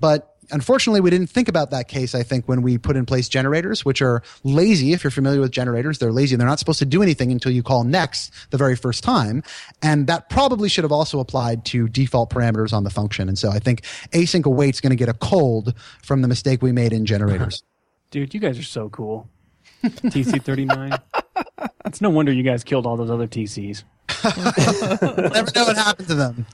[0.00, 3.28] But unfortunately, we didn't think about that case, I think, when we put in place
[3.28, 4.92] generators, which are lazy.
[4.92, 6.36] If you're familiar with generators, they're lazy.
[6.36, 9.42] They're not supposed to do anything until you call next the very first time.
[9.82, 13.28] And that probably should have also applied to default parameters on the function.
[13.28, 16.72] And so I think async await's going to get a cold from the mistake we
[16.72, 17.62] made in generators.
[17.62, 17.66] Uh-huh.
[18.10, 19.28] Dude, you guys are so cool.
[19.84, 21.00] TC39.
[21.86, 23.84] It's no wonder you guys killed all those other TCs.
[24.24, 26.46] Never know what happened to them.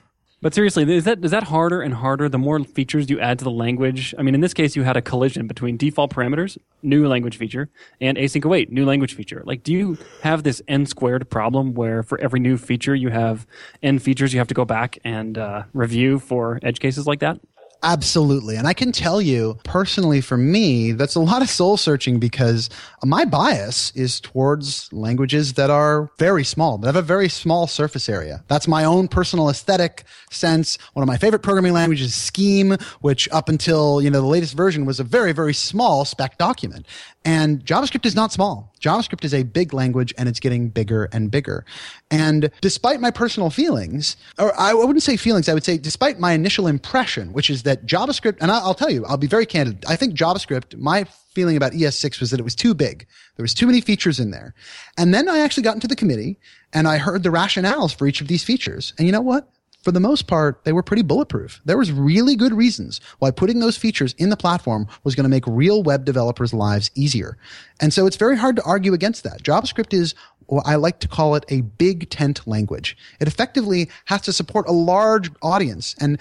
[0.43, 3.45] But seriously, is that is that harder and harder the more features you add to
[3.45, 4.15] the language?
[4.19, 7.71] I mean, in this case, you had a collision between default parameters, new language feature,
[8.03, 9.43] and async await, new language feature.
[9.47, 13.47] Like, do you have this n squared problem where for every new feature you have
[13.83, 17.41] n features you have to go back and uh, review for edge cases like that?
[17.83, 18.57] Absolutely.
[18.57, 22.71] And I can tell you personally for me, that's a lot of soul searching because
[23.05, 28.09] my bias is towards languages that are very small, that have a very small surface
[28.09, 28.43] area.
[28.49, 30.79] That's my own personal aesthetic sense.
[30.95, 34.55] One of my favorite programming languages is Scheme, which up until, you know, the latest
[34.55, 36.87] version was a very, very small spec document.
[37.27, 38.73] And JavaScript is not small.
[38.81, 41.65] JavaScript is a big language and it's getting bigger and bigger.
[42.09, 46.33] And despite my personal feelings, or I wouldn't say feelings, I would say despite my
[46.33, 49.85] initial impression, which is that JavaScript, and I'll tell you, I'll be very candid.
[49.89, 53.09] I think JavaScript, my feeling about ES6 was that it was too big.
[53.37, 54.55] There was too many features in there.
[54.97, 56.39] And then I actually got into the committee
[56.73, 58.95] and I heard the rationales for each of these features.
[58.99, 59.51] And you know what?
[59.87, 61.61] For the most part, they were pretty bulletproof.
[61.65, 65.29] There was really good reasons why putting those features in the platform was going to
[65.29, 67.39] make real web developers' lives easier.
[67.79, 69.45] And so it's very hard to argue against that.
[69.45, 70.17] JavaScript is
[70.47, 72.97] what I like to call it a big tent language.
[73.21, 76.19] It effectively has to support a large audience and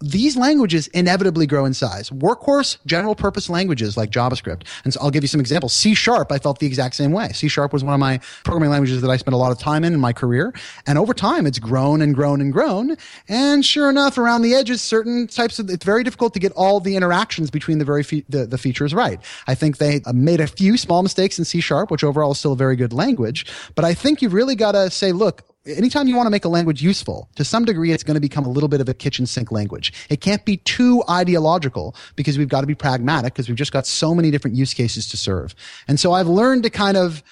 [0.00, 2.08] these languages inevitably grow in size.
[2.10, 4.62] Workhorse general purpose languages like JavaScript.
[4.84, 5.74] And so I'll give you some examples.
[5.74, 7.28] C sharp, I felt the exact same way.
[7.32, 9.84] C sharp was one of my programming languages that I spent a lot of time
[9.84, 10.54] in in my career.
[10.86, 12.96] And over time, it's grown and grown and grown.
[13.28, 16.80] And sure enough, around the edges, certain types of, it's very difficult to get all
[16.80, 19.20] the interactions between the very, fe- the, the features right.
[19.46, 22.38] I think they uh, made a few small mistakes in C sharp, which overall is
[22.38, 23.46] still a very good language.
[23.74, 26.48] But I think you've really got to say, look, anytime you want to make a
[26.48, 29.26] language useful, to some degree, it's going to become a little bit of a kitchen
[29.26, 29.92] sink language.
[30.08, 33.86] It can't be too ideological because we've got to be pragmatic because we've just got
[33.86, 35.54] so many different use cases to serve.
[35.88, 37.22] And so I've learned to kind of,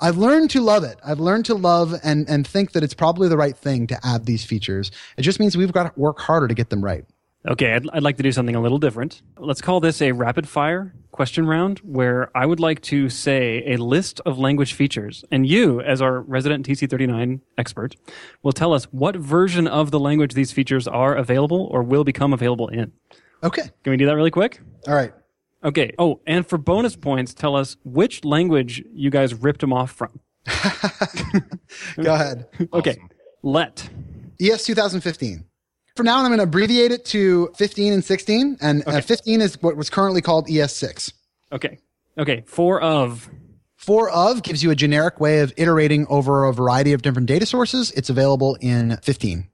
[0.00, 0.98] I've learned to love it.
[1.04, 4.26] I've learned to love and, and think that it's probably the right thing to add
[4.26, 4.90] these features.
[5.16, 7.04] It just means we've got to work harder to get them right.
[7.48, 9.20] Okay, I'd, I'd like to do something a little different.
[9.36, 13.76] Let's call this a rapid fire question round where I would like to say a
[13.76, 17.94] list of language features, and you, as our resident TC39 expert,
[18.42, 22.32] will tell us what version of the language these features are available or will become
[22.32, 22.90] available in.
[23.44, 23.62] Okay.
[23.84, 24.62] Can we do that really quick?
[24.88, 25.12] All right.
[25.62, 25.92] Okay.
[25.96, 30.18] Oh, and for bonus points, tell us which language you guys ripped them off from.
[32.02, 32.46] Go ahead.
[32.72, 32.96] Okay.
[33.44, 33.88] Let.
[34.40, 35.44] ES 2015.
[35.96, 39.60] For now, I'm going to abbreviate it to 15 and 16, and uh, 15 is
[39.62, 41.12] what was currently called ES6.
[41.52, 41.78] Okay.
[42.16, 42.42] Okay.
[42.46, 43.28] For of.
[43.76, 47.44] For of gives you a generic way of iterating over a variety of different data
[47.44, 47.90] sources.
[47.92, 49.48] It's available in 15.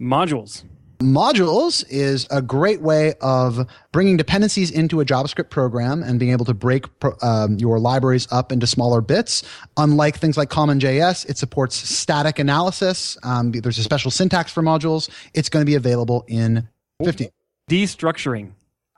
[0.00, 0.64] Modules.
[1.00, 6.44] Modules is a great way of bringing dependencies into a JavaScript program and being able
[6.44, 6.86] to break
[7.22, 9.44] um, your libraries up into smaller bits.
[9.76, 13.16] Unlike things like CommonJS, it supports static analysis.
[13.22, 15.08] Um, there's a special syntax for modules.
[15.34, 16.68] It's going to be available in
[17.04, 17.28] 15.
[17.70, 18.52] Destructuring.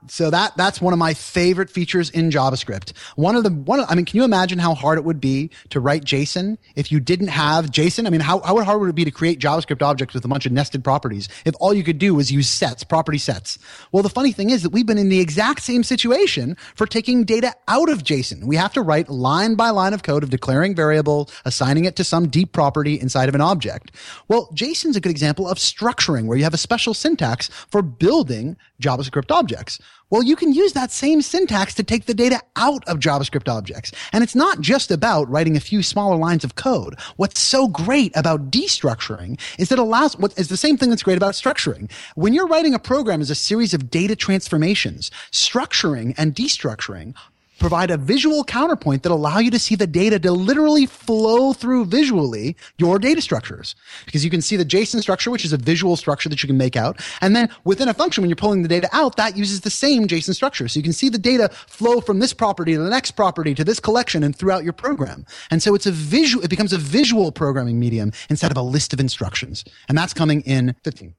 [0.09, 2.97] So that that's one of my favorite features in JavaScript.
[3.17, 3.81] One of the one.
[3.81, 6.91] Of, I mean, can you imagine how hard it would be to write JSON if
[6.91, 8.07] you didn't have JSON?
[8.07, 10.47] I mean, how how hard would it be to create JavaScript objects with a bunch
[10.47, 13.59] of nested properties if all you could do was use sets, property sets?
[13.93, 17.25] Well, the funny thing is that we've been in the exact same situation for taking
[17.25, 18.45] data out of JSON.
[18.45, 22.05] We have to write line by line of code of declaring variable, assigning it to
[22.05, 23.93] some deep property inside of an object.
[24.29, 28.57] Well, JSON's a good example of structuring where you have a special syntax for building
[28.81, 29.79] JavaScript objects.
[30.11, 33.93] Well, you can use that same syntax to take the data out of JavaScript objects.
[34.13, 36.99] And it's not just about writing a few smaller lines of code.
[37.17, 41.17] What's so great about destructuring is that allows what is the same thing that's great
[41.17, 41.91] about structuring.
[42.17, 47.15] When you're writing a program as a series of data transformations, structuring and destructuring
[47.61, 51.85] provide a visual counterpoint that allow you to see the data to literally flow through
[51.85, 53.77] visually your data structures.
[54.07, 56.57] Because you can see the JSON structure, which is a visual structure that you can
[56.57, 57.01] make out.
[57.21, 60.09] And then within a function, when you're pulling the data out, that uses the same
[60.09, 60.67] JSON structure.
[60.67, 63.63] So you can see the data flow from this property to the next property to
[63.63, 65.25] this collection and throughout your program.
[65.51, 68.93] And so it's a visual, it becomes a visual programming medium instead of a list
[68.93, 69.65] of instructions.
[69.89, 71.15] And that's coming in 15.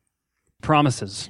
[0.62, 1.30] Promises.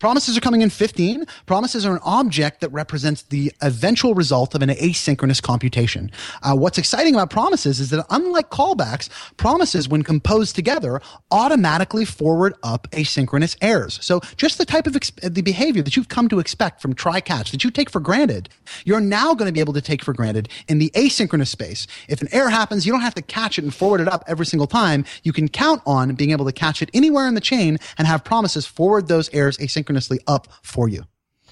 [0.00, 1.24] Promises are coming in 15.
[1.46, 6.12] Promises are an object that represents the eventual result of an asynchronous computation.
[6.40, 12.54] Uh, what's exciting about promises is that unlike callbacks, promises, when composed together, automatically forward
[12.62, 13.98] up asynchronous errors.
[14.00, 17.18] So just the type of ex- the behavior that you've come to expect from try
[17.18, 18.48] catch that you take for granted,
[18.84, 21.88] you're now going to be able to take for granted in the asynchronous space.
[22.08, 24.46] If an error happens, you don't have to catch it and forward it up every
[24.46, 25.04] single time.
[25.24, 28.22] You can count on being able to catch it anywhere in the chain and have
[28.22, 29.87] promises forward those errors asynchronously
[30.26, 31.04] up for you.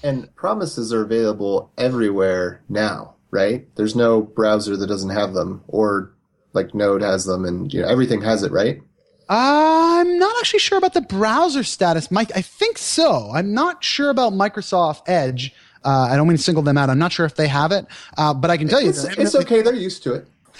[0.03, 3.67] And promises are available everywhere now, right?
[3.75, 6.13] There's no browser that doesn't have them, or
[6.53, 8.81] like Node has them, and you know everything has it, right?
[9.29, 12.31] I'm not actually sure about the browser status, Mike.
[12.35, 13.31] I think so.
[13.33, 15.53] I'm not sure about Microsoft Edge.
[15.83, 16.89] Uh, I don't mean to single them out.
[16.89, 17.85] I'm not sure if they have it,
[18.17, 19.61] uh, but I can tell you It's, it's okay.
[19.61, 20.27] They're used to it.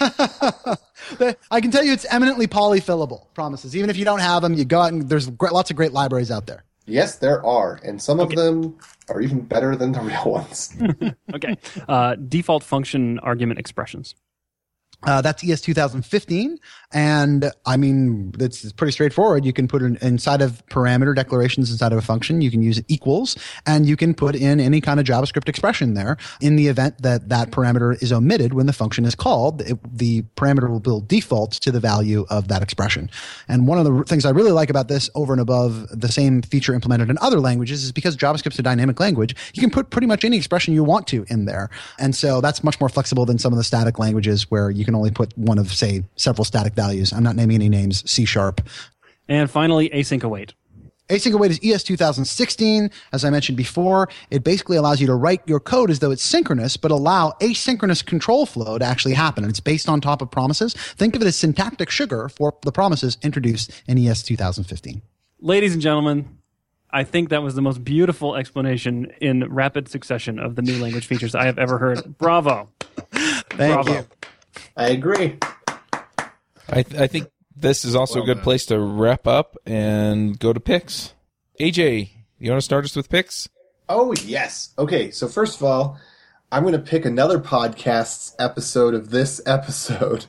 [1.50, 3.76] I can tell you it's eminently polyfillable promises.
[3.76, 5.92] Even if you don't have them, you go out and there's great, lots of great
[5.92, 6.64] libraries out there.
[6.88, 8.76] Yes, there are, and some of them
[9.10, 10.74] are even better than the real ones.
[11.34, 11.56] Okay.
[11.86, 14.14] Uh, default function argument expressions.
[15.04, 16.58] Uh, that's ES 2015.
[16.92, 19.44] And I mean, it's, it's pretty straightforward.
[19.44, 22.82] You can put in, inside of parameter declarations inside of a function, you can use
[22.88, 26.16] equals and you can put in any kind of JavaScript expression there.
[26.40, 30.22] In the event that that parameter is omitted when the function is called, it, the
[30.36, 33.08] parameter will build defaults to the value of that expression.
[33.46, 36.42] And one of the things I really like about this over and above the same
[36.42, 40.08] feature implemented in other languages is because JavaScript's a dynamic language, you can put pretty
[40.08, 41.70] much any expression you want to in there.
[42.00, 44.94] And so that's much more flexible than some of the static languages where you can
[44.94, 47.12] only put one of, say, several static values.
[47.12, 48.62] I'm not naming any names, C sharp.
[49.28, 50.54] And finally, async await.
[51.10, 52.90] Async await is ES 2016.
[53.12, 56.22] As I mentioned before, it basically allows you to write your code as though it's
[56.22, 59.44] synchronous, but allow asynchronous control flow to actually happen.
[59.44, 60.72] And it's based on top of promises.
[60.72, 65.02] Think of it as syntactic sugar for the promises introduced in ES 2015.
[65.40, 66.38] Ladies and gentlemen,
[66.90, 71.06] I think that was the most beautiful explanation in rapid succession of the new language
[71.06, 72.16] features I have ever heard.
[72.16, 72.70] Bravo.
[73.12, 73.92] Thank Bravo.
[73.92, 74.06] you.
[74.76, 75.38] I agree.
[76.68, 80.52] I, th- I think this is also a good place to wrap up and go
[80.52, 81.14] to picks.
[81.60, 83.48] AJ, you want to start us with picks?
[83.88, 84.74] Oh, yes.
[84.78, 85.98] Okay, so first of all,
[86.52, 90.26] I'm going to pick another podcast's episode of this episode.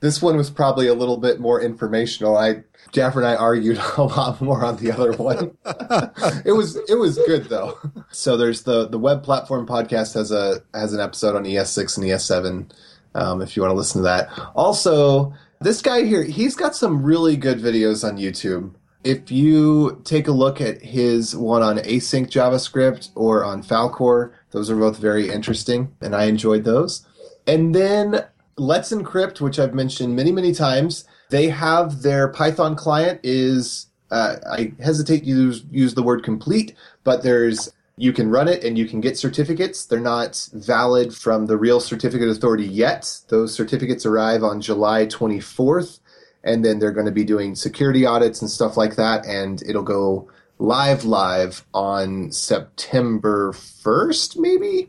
[0.00, 2.36] this one was probably a little bit more informational.
[2.36, 5.56] I Jafar and I argued a lot more on the other one.
[6.44, 7.78] it was it was good though.
[8.10, 12.06] So there's the the web platform podcast has a has an episode on ES6 and
[12.06, 12.72] ES7
[13.16, 14.28] um, if you want to listen to that.
[14.54, 18.74] Also, this guy here, he's got some really good videos on YouTube.
[19.04, 24.70] If you take a look at his one on async JavaScript or on Falcor, those
[24.70, 27.06] are both very interesting, and I enjoyed those.
[27.46, 28.24] And then
[28.58, 34.36] Let's Encrypt, which I've mentioned many, many times, they have their Python client is, uh,
[34.50, 38.76] I hesitate to use, use the word complete, but there's you can run it and
[38.76, 39.86] you can get certificates.
[39.86, 43.20] They're not valid from the real certificate authority yet.
[43.28, 46.00] Those certificates arrive on July 24th,
[46.44, 49.82] and then they're going to be doing security audits and stuff like that, and it'll
[49.82, 50.28] go
[50.58, 54.88] live live on September 1st, maybe?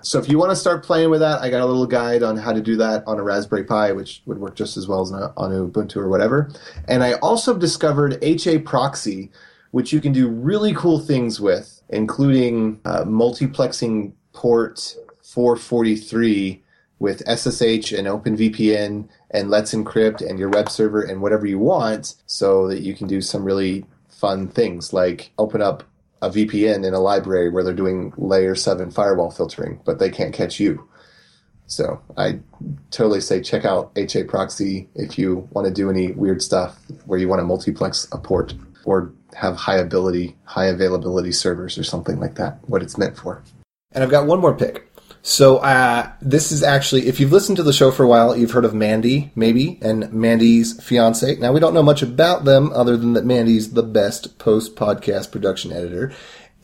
[0.00, 2.36] So if you want to start playing with that, I got a little guide on
[2.36, 5.12] how to do that on a Raspberry Pi, which would work just as well as
[5.12, 6.50] on Ubuntu or whatever.
[6.88, 9.30] And I also discovered HA Proxy,
[9.70, 16.62] which you can do really cool things with, including uh, multiplexing port 443
[16.98, 22.14] with SSH and OpenVPN and Let's Encrypt and your web server and whatever you want
[22.26, 25.82] so that you can do some really fun things like open up
[26.22, 30.32] a VPN in a library where they're doing layer 7 firewall filtering, but they can't
[30.32, 30.88] catch you.
[31.66, 32.38] So I
[32.90, 37.18] totally say check out HA Proxy if you want to do any weird stuff where
[37.18, 38.54] you want to multiplex a port
[38.84, 43.42] or have high ability, high availability servers or something like that, what it's meant for.
[43.92, 44.88] And I've got one more pick.
[45.24, 48.50] So uh, this is actually, if you've listened to the show for a while, you've
[48.50, 51.36] heard of Mandy, maybe, and Mandy's fiance.
[51.36, 55.30] Now we don't know much about them other than that Mandy's the best post podcast
[55.30, 56.12] production editor,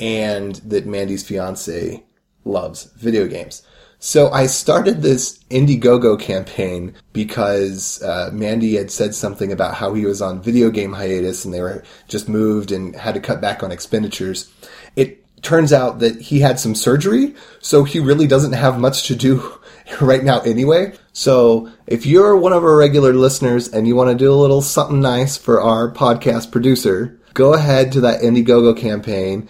[0.01, 2.03] and that Mandy's fiance
[2.45, 3.63] loves video games.
[4.01, 10.05] So I started this Indiegogo campaign because uh, Mandy had said something about how he
[10.05, 13.63] was on video game hiatus and they were just moved and had to cut back
[13.63, 14.53] on expenditures.
[14.95, 19.17] It turns out that he had some surgery, so he really doesn't have much to
[19.17, 19.59] do
[20.01, 20.97] right now anyway.
[21.13, 24.63] So if you're one of our regular listeners and you want to do a little
[24.63, 29.49] something nice for our podcast producer, go ahead to that Indiegogo campaign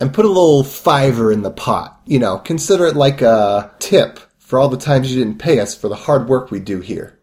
[0.00, 2.00] and put a little fiver in the pot.
[2.06, 5.76] You know, consider it like a tip for all the times you didn't pay us
[5.76, 7.18] for the hard work we do here.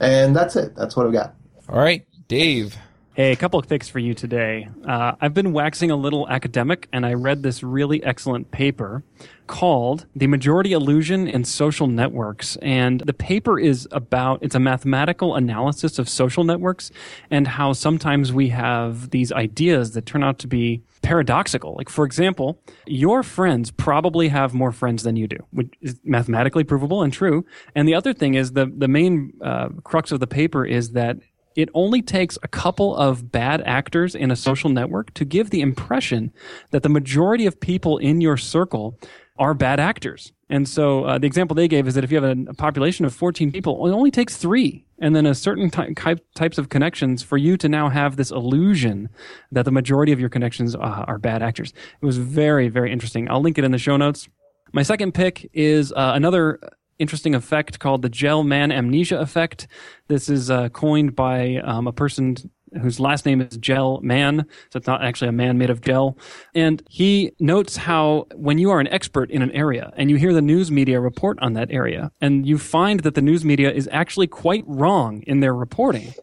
[0.00, 0.74] And that's it.
[0.76, 1.34] That's what I've got.
[1.68, 2.76] All right, Dave.
[3.18, 4.68] Hey, a couple of things for you today.
[4.86, 9.02] Uh, I've been waxing a little academic, and I read this really excellent paper
[9.48, 12.54] called The Majority Illusion in Social Networks.
[12.62, 16.92] And the paper is about, it's a mathematical analysis of social networks
[17.28, 21.74] and how sometimes we have these ideas that turn out to be paradoxical.
[21.76, 26.64] Like, for example, your friends probably have more friends than you do, which is mathematically
[26.64, 27.44] provable and true.
[27.74, 31.18] And the other thing is the, the main uh, crux of the paper is that
[31.56, 35.60] it only takes a couple of bad actors in a social network to give the
[35.60, 36.32] impression
[36.70, 38.96] that the majority of people in your circle
[39.38, 40.32] are bad actors.
[40.48, 43.14] And so uh, the example they gave is that if you have a, population of
[43.14, 47.36] 14 people, it only takes three and then a certain ty- types of connections for
[47.36, 49.08] you to now have this illusion
[49.52, 51.72] that the majority of your connections uh, are bad actors.
[52.00, 53.30] It was very, very interesting.
[53.30, 54.28] I'll link it in the show notes.
[54.72, 56.60] My second pick is uh, another
[56.98, 59.68] interesting effect called the Gell-Mann amnesia effect.
[60.08, 62.36] This is uh, coined by um, a person
[62.80, 66.16] whose last name is Gell-Mann, so it's not actually a man made of gel.
[66.54, 70.32] And he notes how when you are an expert in an area and you hear
[70.32, 73.88] the news media report on that area, and you find that the news media is
[73.92, 76.14] actually quite wrong in their reporting,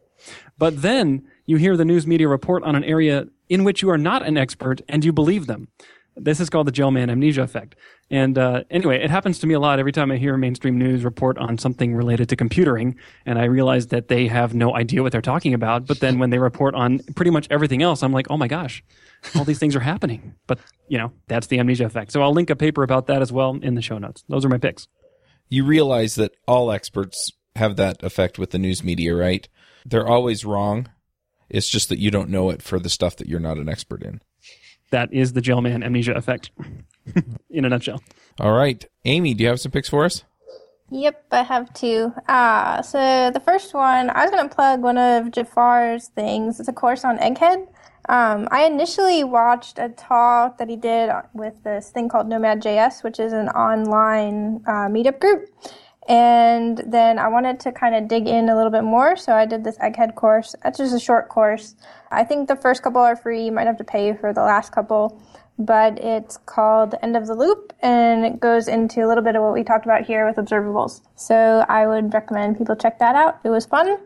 [0.58, 3.98] but then you hear the news media report on an area in which you are
[3.98, 5.68] not an expert and you believe them.
[6.16, 7.76] This is called the Gell-Mann amnesia effect.
[8.12, 11.04] And uh, anyway, it happens to me a lot every time I hear mainstream news
[11.04, 15.12] report on something related to computing, and I realize that they have no idea what
[15.12, 15.88] they're talking about.
[15.88, 18.84] But then when they report on pretty much everything else, I'm like, oh my gosh,
[19.36, 20.36] all these things are happening.
[20.46, 22.12] But you know, that's the amnesia effect.
[22.12, 24.24] So I'll link a paper about that as well in the show notes.
[24.30, 24.88] Those are my picks.
[25.50, 29.48] You realize that all experts have that effect with the news media, right?
[29.84, 30.90] They're always wrong.
[31.50, 34.04] It's just that you don't know it for the stuff that you're not an expert
[34.04, 34.22] in.
[34.92, 36.52] That is the Gell-Mann amnesia effect.
[37.50, 38.02] In a nutshell.
[38.40, 38.86] All right.
[39.06, 40.24] Aimee, do you have some picks for us?
[40.92, 42.14] Yep, I have two.
[42.28, 46.60] Uh, so the first one, I was going to plug one of Jafar's things.
[46.60, 47.68] It's a course on Egghead.
[48.08, 53.20] Um, I initially watched a talk that he did with this thing called Nomad.js, which
[53.20, 55.50] is an online uh, meetup group.
[56.08, 59.48] And then I wanted to kind of dig in a little bit more, so I
[59.48, 60.54] did this Egghead course.
[60.64, 61.76] That's just a short course.
[62.12, 63.46] I think the first couple are free.
[63.46, 65.20] You might have to pay for the last couple
[65.58, 69.44] but it's called End of the Loop and it goes into a little bit of
[69.44, 71.02] what we talked about here with observables.
[71.16, 73.40] So I would recommend people check that out.
[73.44, 73.98] It was fun.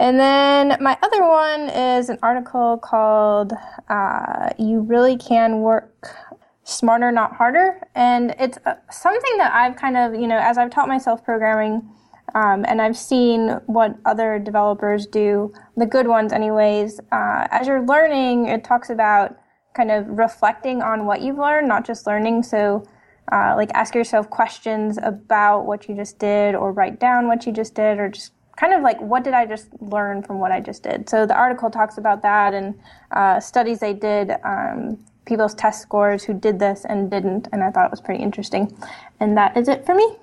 [0.00, 3.52] And then my other one is an article called
[3.88, 6.16] uh, You Really Can Work
[6.64, 7.86] Smarter, Not Harder.
[7.94, 11.88] And it's uh, something that I've kind of, you know, as I've taught myself programming,
[12.34, 17.00] um, and I've seen what other developers do, the good ones, anyways.
[17.12, 19.36] Uh, as you're learning, it talks about
[19.74, 22.42] kind of reflecting on what you've learned, not just learning.
[22.42, 22.84] So,
[23.32, 27.52] uh, like ask yourself questions about what you just did, or write down what you
[27.52, 30.60] just did, or just kind of like what did I just learn from what I
[30.60, 31.08] just did.
[31.08, 32.78] So the article talks about that and
[33.12, 37.70] uh, studies they did, um, people's test scores who did this and didn't, and I
[37.70, 38.76] thought it was pretty interesting.
[39.18, 40.16] And that is it for me.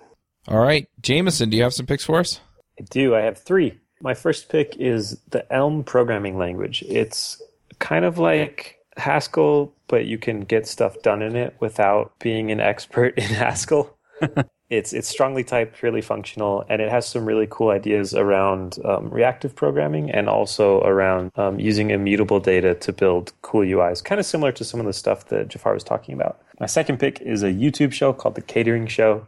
[0.47, 2.39] All right, Jameson, do you have some picks for us?
[2.79, 3.15] I do.
[3.15, 3.79] I have three.
[4.01, 6.83] My first pick is the Elm programming language.
[6.87, 7.41] It's
[7.79, 12.59] kind of like Haskell, but you can get stuff done in it without being an
[12.59, 13.97] expert in Haskell.
[14.69, 19.09] It's it's strongly typed, purely functional, and it has some really cool ideas around um,
[19.09, 24.03] reactive programming and also around um, using immutable data to build cool UIs.
[24.03, 26.41] Kind of similar to some of the stuff that Jafar was talking about.
[26.59, 29.26] My second pick is a YouTube show called The Catering Show.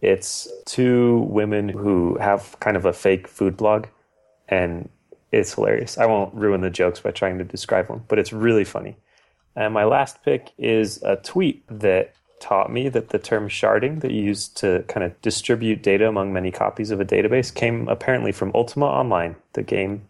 [0.00, 3.88] It's two women who have kind of a fake food blog,
[4.48, 4.88] and
[5.32, 5.98] it's hilarious.
[5.98, 8.96] I won't ruin the jokes by trying to describe them, but it's really funny.
[9.56, 14.12] And my last pick is a tweet that taught me that the term sharding that
[14.12, 18.32] you use to kind of distribute data among many copies of a database came apparently
[18.32, 20.08] from Ultima Online, the game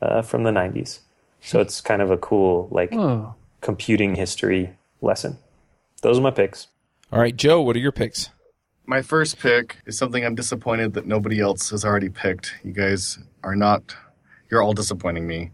[0.00, 1.00] uh, from the 90s.
[1.40, 3.34] So it's kind of a cool, like, Whoa.
[3.60, 4.70] computing history
[5.02, 5.38] lesson.
[6.02, 6.68] Those are my picks.
[7.12, 8.30] All right, Joe, what are your picks?
[8.86, 12.54] My first pick is something I'm disappointed that nobody else has already picked.
[12.62, 13.94] You guys are not,
[14.50, 15.50] you're all disappointing me.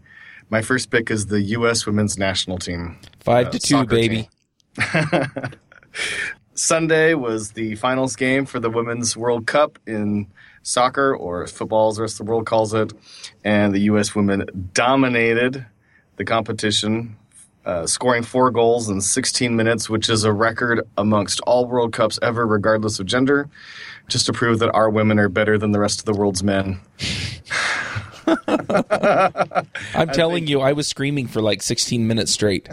[0.49, 1.85] My first pick is the U.S.
[1.85, 2.99] women's national team.
[3.21, 4.29] Five Uh, to two, baby.
[6.53, 10.27] Sunday was the finals game for the Women's World Cup in
[10.63, 12.93] soccer, or football as the rest of the world calls it.
[13.43, 14.13] And the U.S.
[14.15, 15.65] women dominated
[16.17, 17.15] the competition,
[17.65, 22.19] uh, scoring four goals in 16 minutes, which is a record amongst all World Cups
[22.21, 23.49] ever, regardless of gender,
[24.07, 26.79] just to prove that our women are better than the rest of the world's men.
[28.47, 32.69] I'm telling you, I was screaming for like 16 minutes straight.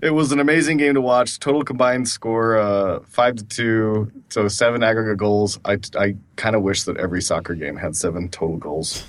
[0.00, 1.40] It was an amazing game to watch.
[1.40, 5.58] Total combined score uh, five to two, so seven aggregate goals.
[5.64, 9.04] I, I kind of wish that every soccer game had seven total goals.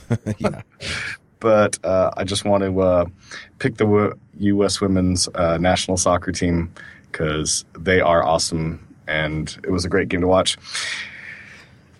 [1.40, 3.06] but uh, I just want to uh,
[3.60, 4.82] pick the w- U.S.
[4.82, 6.74] women's uh, national soccer team
[7.12, 10.58] because they are awesome, and it was a great game to watch.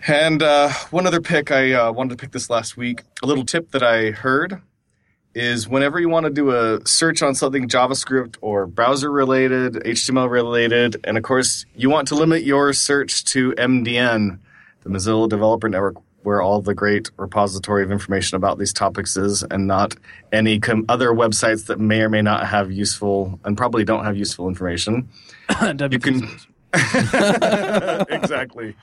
[0.06, 3.02] And uh, one other pick, I uh, wanted to pick this last week.
[3.22, 4.62] A little tip that I heard
[5.34, 10.28] is whenever you want to do a search on something JavaScript or browser related, HTML
[10.28, 14.38] related, and of course you want to limit your search to MDN,
[14.82, 19.42] the Mozilla Developer Network, where all the great repository of information about these topics is,
[19.44, 19.94] and not
[20.32, 24.16] any com- other websites that may or may not have useful and probably don't have
[24.16, 25.08] useful information.
[25.90, 26.28] you can-
[28.10, 28.74] exactly.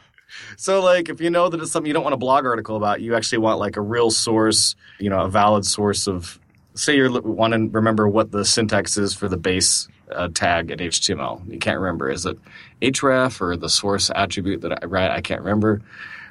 [0.57, 3.01] So, like, if you know that it's something you don't want a blog article about,
[3.01, 6.39] you actually want like a real source, you know, a valid source of.
[6.75, 10.77] Say you want to remember what the syntax is for the base uh, tag in
[10.77, 11.51] HTML.
[11.51, 12.09] You can't remember.
[12.09, 12.37] Is it
[12.81, 15.09] href or the source attribute that I write?
[15.09, 15.81] I can't remember.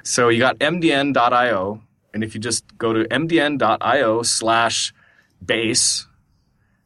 [0.03, 1.81] So you got mdn.io,
[2.13, 4.93] and if you just go to mdn.io slash
[5.45, 6.07] base,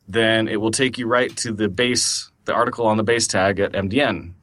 [0.07, 3.59] then it will take you right to the base, the article on the base tag
[3.59, 4.33] at MDN.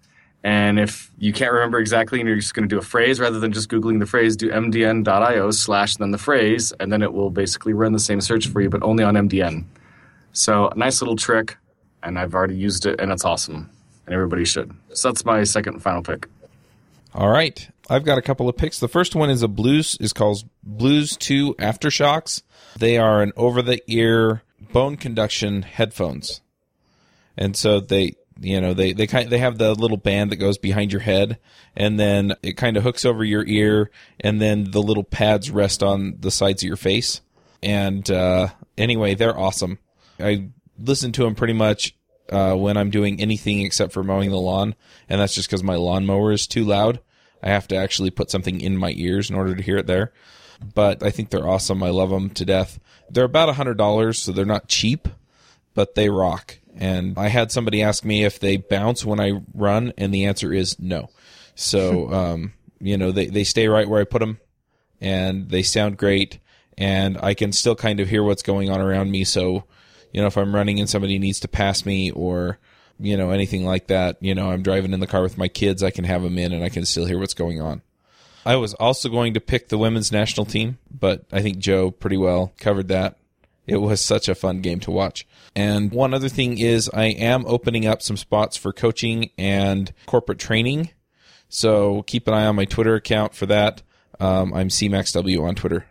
[0.44, 3.40] And if you can't remember exactly and you're just going to do a phrase rather
[3.40, 7.30] than just Googling the phrase, do mdn.io slash then the phrase, and then it will
[7.30, 9.64] basically run the same search for you, but only on MDN.
[10.32, 11.56] So, a nice little trick,
[12.02, 13.68] and I've already used it, and it's awesome,
[14.06, 14.72] and everybody should.
[14.92, 16.28] So, that's my second and final pick.
[17.14, 17.68] All right.
[17.90, 18.78] I've got a couple of picks.
[18.78, 22.42] The first one is a blues is called Bluez 2 AfterShokz.
[22.78, 24.42] They are an over the ear
[24.72, 26.42] bone conduction headphones.
[27.36, 30.58] And so they you know, they they kind they have the little band that goes
[30.58, 31.38] behind your head
[31.76, 33.90] and then it kind of hooks over your ear
[34.20, 37.20] and then the little pads rest on the sides of your face.
[37.62, 39.78] And uh anyway, they're awesome.
[40.20, 41.94] I listen to them pretty much
[42.30, 44.74] uh, when I'm doing anything except for mowing the lawn,
[45.08, 47.00] and that's just because my lawnmower is too loud.
[47.42, 50.12] I have to actually put something in my ears in order to hear it there.
[50.74, 51.82] But I think they're awesome.
[51.82, 52.80] I love them to death.
[53.08, 55.08] They're about a hundred dollars, so they're not cheap,
[55.74, 56.58] but they rock.
[56.78, 60.52] And I had somebody ask me if they bounce when I run, and the answer
[60.52, 61.10] is no.
[61.56, 64.38] So, um, you know, they, they stay right where I put them,
[65.00, 66.38] and they sound great,
[66.78, 69.24] and I can still kind of hear what's going on around me.
[69.24, 69.64] So,
[70.12, 72.58] you know, if I'm running and somebody needs to pass me or,
[73.00, 75.82] you know, anything like that, you know, I'm driving in the car with my kids,
[75.82, 77.82] I can have them in and I can still hear what's going on.
[78.46, 82.16] I was also going to pick the women's national team, but I think Joe pretty
[82.16, 83.18] well covered that.
[83.68, 85.26] It was such a fun game to watch.
[85.54, 90.38] And one other thing is I am opening up some spots for coaching and corporate
[90.38, 90.90] training.
[91.48, 93.82] So keep an eye on my Twitter account for that.
[94.18, 95.86] Um, I'm CMaxW on Twitter.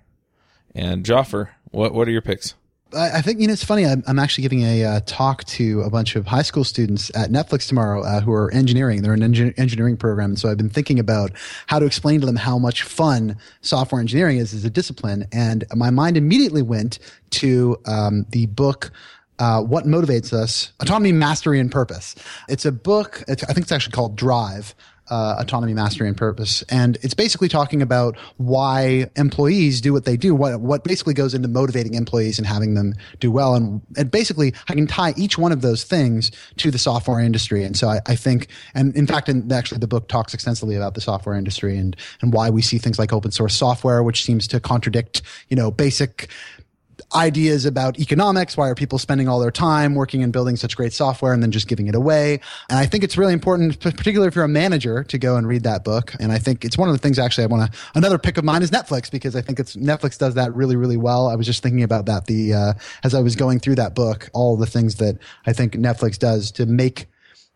[0.74, 2.56] And Jafar, what what are your picks?
[2.96, 3.86] I think you know it's funny.
[3.86, 7.30] I'm, I'm actually giving a uh, talk to a bunch of high school students at
[7.30, 9.02] Netflix tomorrow uh, who are engineering.
[9.02, 11.32] They're an engi- engineering program, and so I've been thinking about
[11.68, 15.28] how to explain to them how much fun software engineering is as a discipline.
[15.34, 17.00] And my mind immediately went
[17.32, 18.92] to um, the book.
[19.40, 20.72] Uh, what motivates us?
[20.80, 22.16] Autonomy, mastery, and purpose.
[22.48, 23.24] It's a book.
[23.28, 24.74] It's, I think it's actually called Drive.
[25.10, 26.64] Uh, autonomy, mastery, and purpose.
[26.70, 31.34] And it's basically talking about why employees do what they do, what what basically goes
[31.34, 33.56] into motivating employees and having them do well.
[33.56, 37.64] And, and basically, I can tie each one of those things to the software industry.
[37.64, 40.94] And so I, I think, and in fact, in, actually, the book talks extensively about
[40.94, 44.48] the software industry and and why we see things like open source software, which seems
[44.48, 46.30] to contradict, you know, basic
[47.16, 48.58] ideas about economics.
[48.58, 51.52] Why are people spending all their time working and building such great software and then
[51.52, 52.40] just giving it away?
[52.70, 55.64] And I think it's really important, particularly if you're a manager, to go and read
[55.64, 56.14] that book.
[56.20, 58.44] And I think it's one of the things actually I want to, another pick of
[58.44, 61.28] mine is Netflix because I think it's Netflix does that really, really well.
[61.28, 64.30] I was just thinking about that the, uh, as I was going through that book,
[64.34, 67.08] all the things that I think Netflix does to make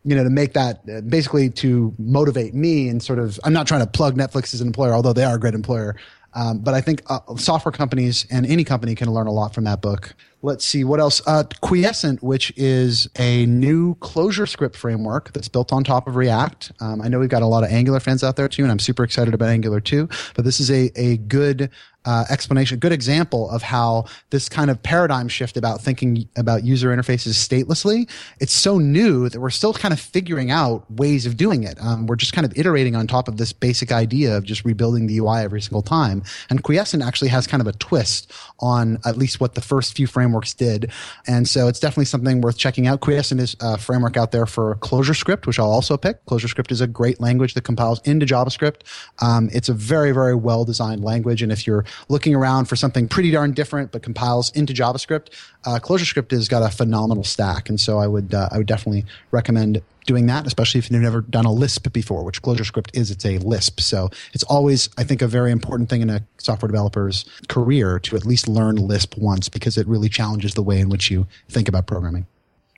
[0.04, 3.68] you know, to make that uh, basically to motivate me and sort of, I'm not
[3.68, 5.96] trying to plug Netflix as an employer, although they are a great employer.
[6.34, 9.66] Um, but I think uh, software companies and any company can learn a lot from
[9.66, 10.16] that book.
[10.44, 11.22] Let's see what else.
[11.28, 16.72] Uh, Quiescent, which is a new ClojureScript framework that's built on top of React.
[16.80, 18.80] Um, I know we've got a lot of Angular fans out there too, and I'm
[18.80, 20.10] super excited about Angular too.
[20.36, 21.70] But this is a a good
[22.06, 26.90] uh, explanation, good example of how this kind of paradigm shift about thinking about user
[26.96, 28.10] interfaces statelessly,
[28.40, 31.78] it's so new that we're still kind of figuring out ways of doing it.
[31.82, 35.08] Um, we're just kind of iterating on top of this basic idea of just rebuilding
[35.08, 36.24] the UI every single time.
[36.50, 40.08] And Quiescent actually has kind of a twist on at least what the first few
[40.08, 40.92] frameworks did.
[41.28, 43.02] And so it's definitely something worth checking out.
[43.02, 46.26] Quiescent is a framework out there for ClojureScript, which I'll also pick.
[46.26, 48.82] ClojureScript is a great language that compiles into JavaScript.
[49.20, 51.42] Um, it's a very, very well designed language.
[51.42, 55.30] And if you're looking around for something pretty darn different but compiles into JavaScript,
[55.66, 59.06] uh, ClojureScript has got a phenomenal stack, and so I would uh, I would definitely
[59.32, 63.12] recommend doing that, especially if you've never done a Lisp before, which ClojureScript is.
[63.12, 66.68] It's a Lisp, so it's always I think a very important thing in a software
[66.68, 70.90] developer's career to at least learn Lisp once because it really challenges the way in
[70.90, 72.26] which you think about programming.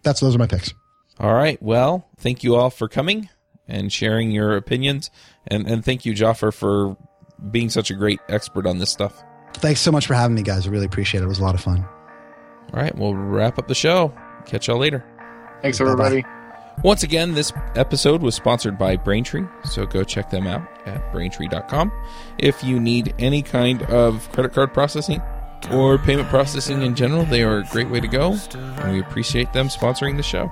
[0.03, 0.73] That's those are my picks.
[1.19, 1.61] All right.
[1.61, 3.30] Well, thank you all for coming
[3.68, 5.10] and sharing your opinions,
[5.48, 6.98] and and thank you, Jafar, for
[7.51, 9.23] being such a great expert on this stuff.
[9.55, 10.68] Thanks so much for having me, guys.
[10.68, 11.26] I really appreciate it.
[11.26, 11.85] It was a lot of fun.
[12.73, 14.14] All right, we'll wrap up the show.
[14.45, 15.05] Catch y'all later.
[15.61, 16.26] Thanks, everybody.
[16.84, 21.91] Once again, this episode was sponsored by Braintree, so go check them out at braintree.com.
[22.39, 25.22] If you need any kind of credit card processing
[25.72, 29.53] or payment processing in general, they are a great way to go, and we appreciate
[29.53, 30.51] them sponsoring the show.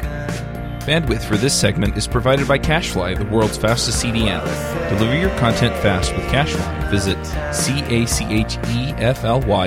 [0.81, 4.43] Bandwidth for this segment is provided by CacheFly, the world's fastest CDN.
[4.89, 6.89] Deliver your content fast with CacheFly.
[6.89, 8.11] Visit C-A-C-H-E-F-L-Y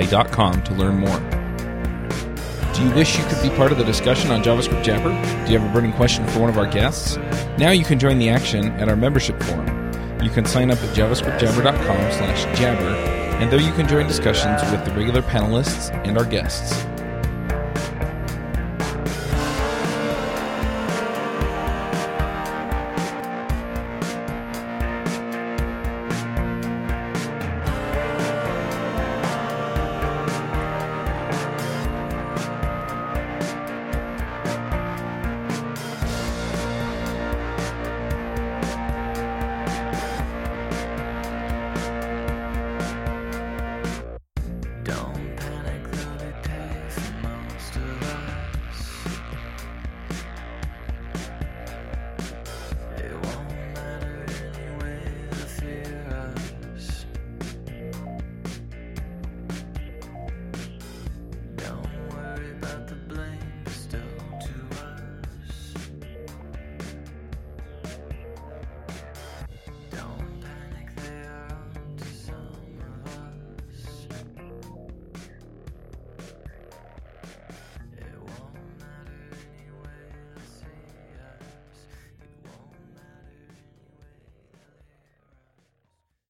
[0.07, 1.19] dot com to learn more.
[2.73, 5.11] Do you wish you could be part of the discussion on JavaScript Jabber?
[5.45, 7.15] Do you have a burning question for one of our guests?
[7.57, 9.67] Now you can join the action at our membership forum.
[10.21, 12.93] You can sign up at javascriptjabber.com slash jabber,
[13.39, 16.85] and there you can join discussions with the regular panelists and our guests.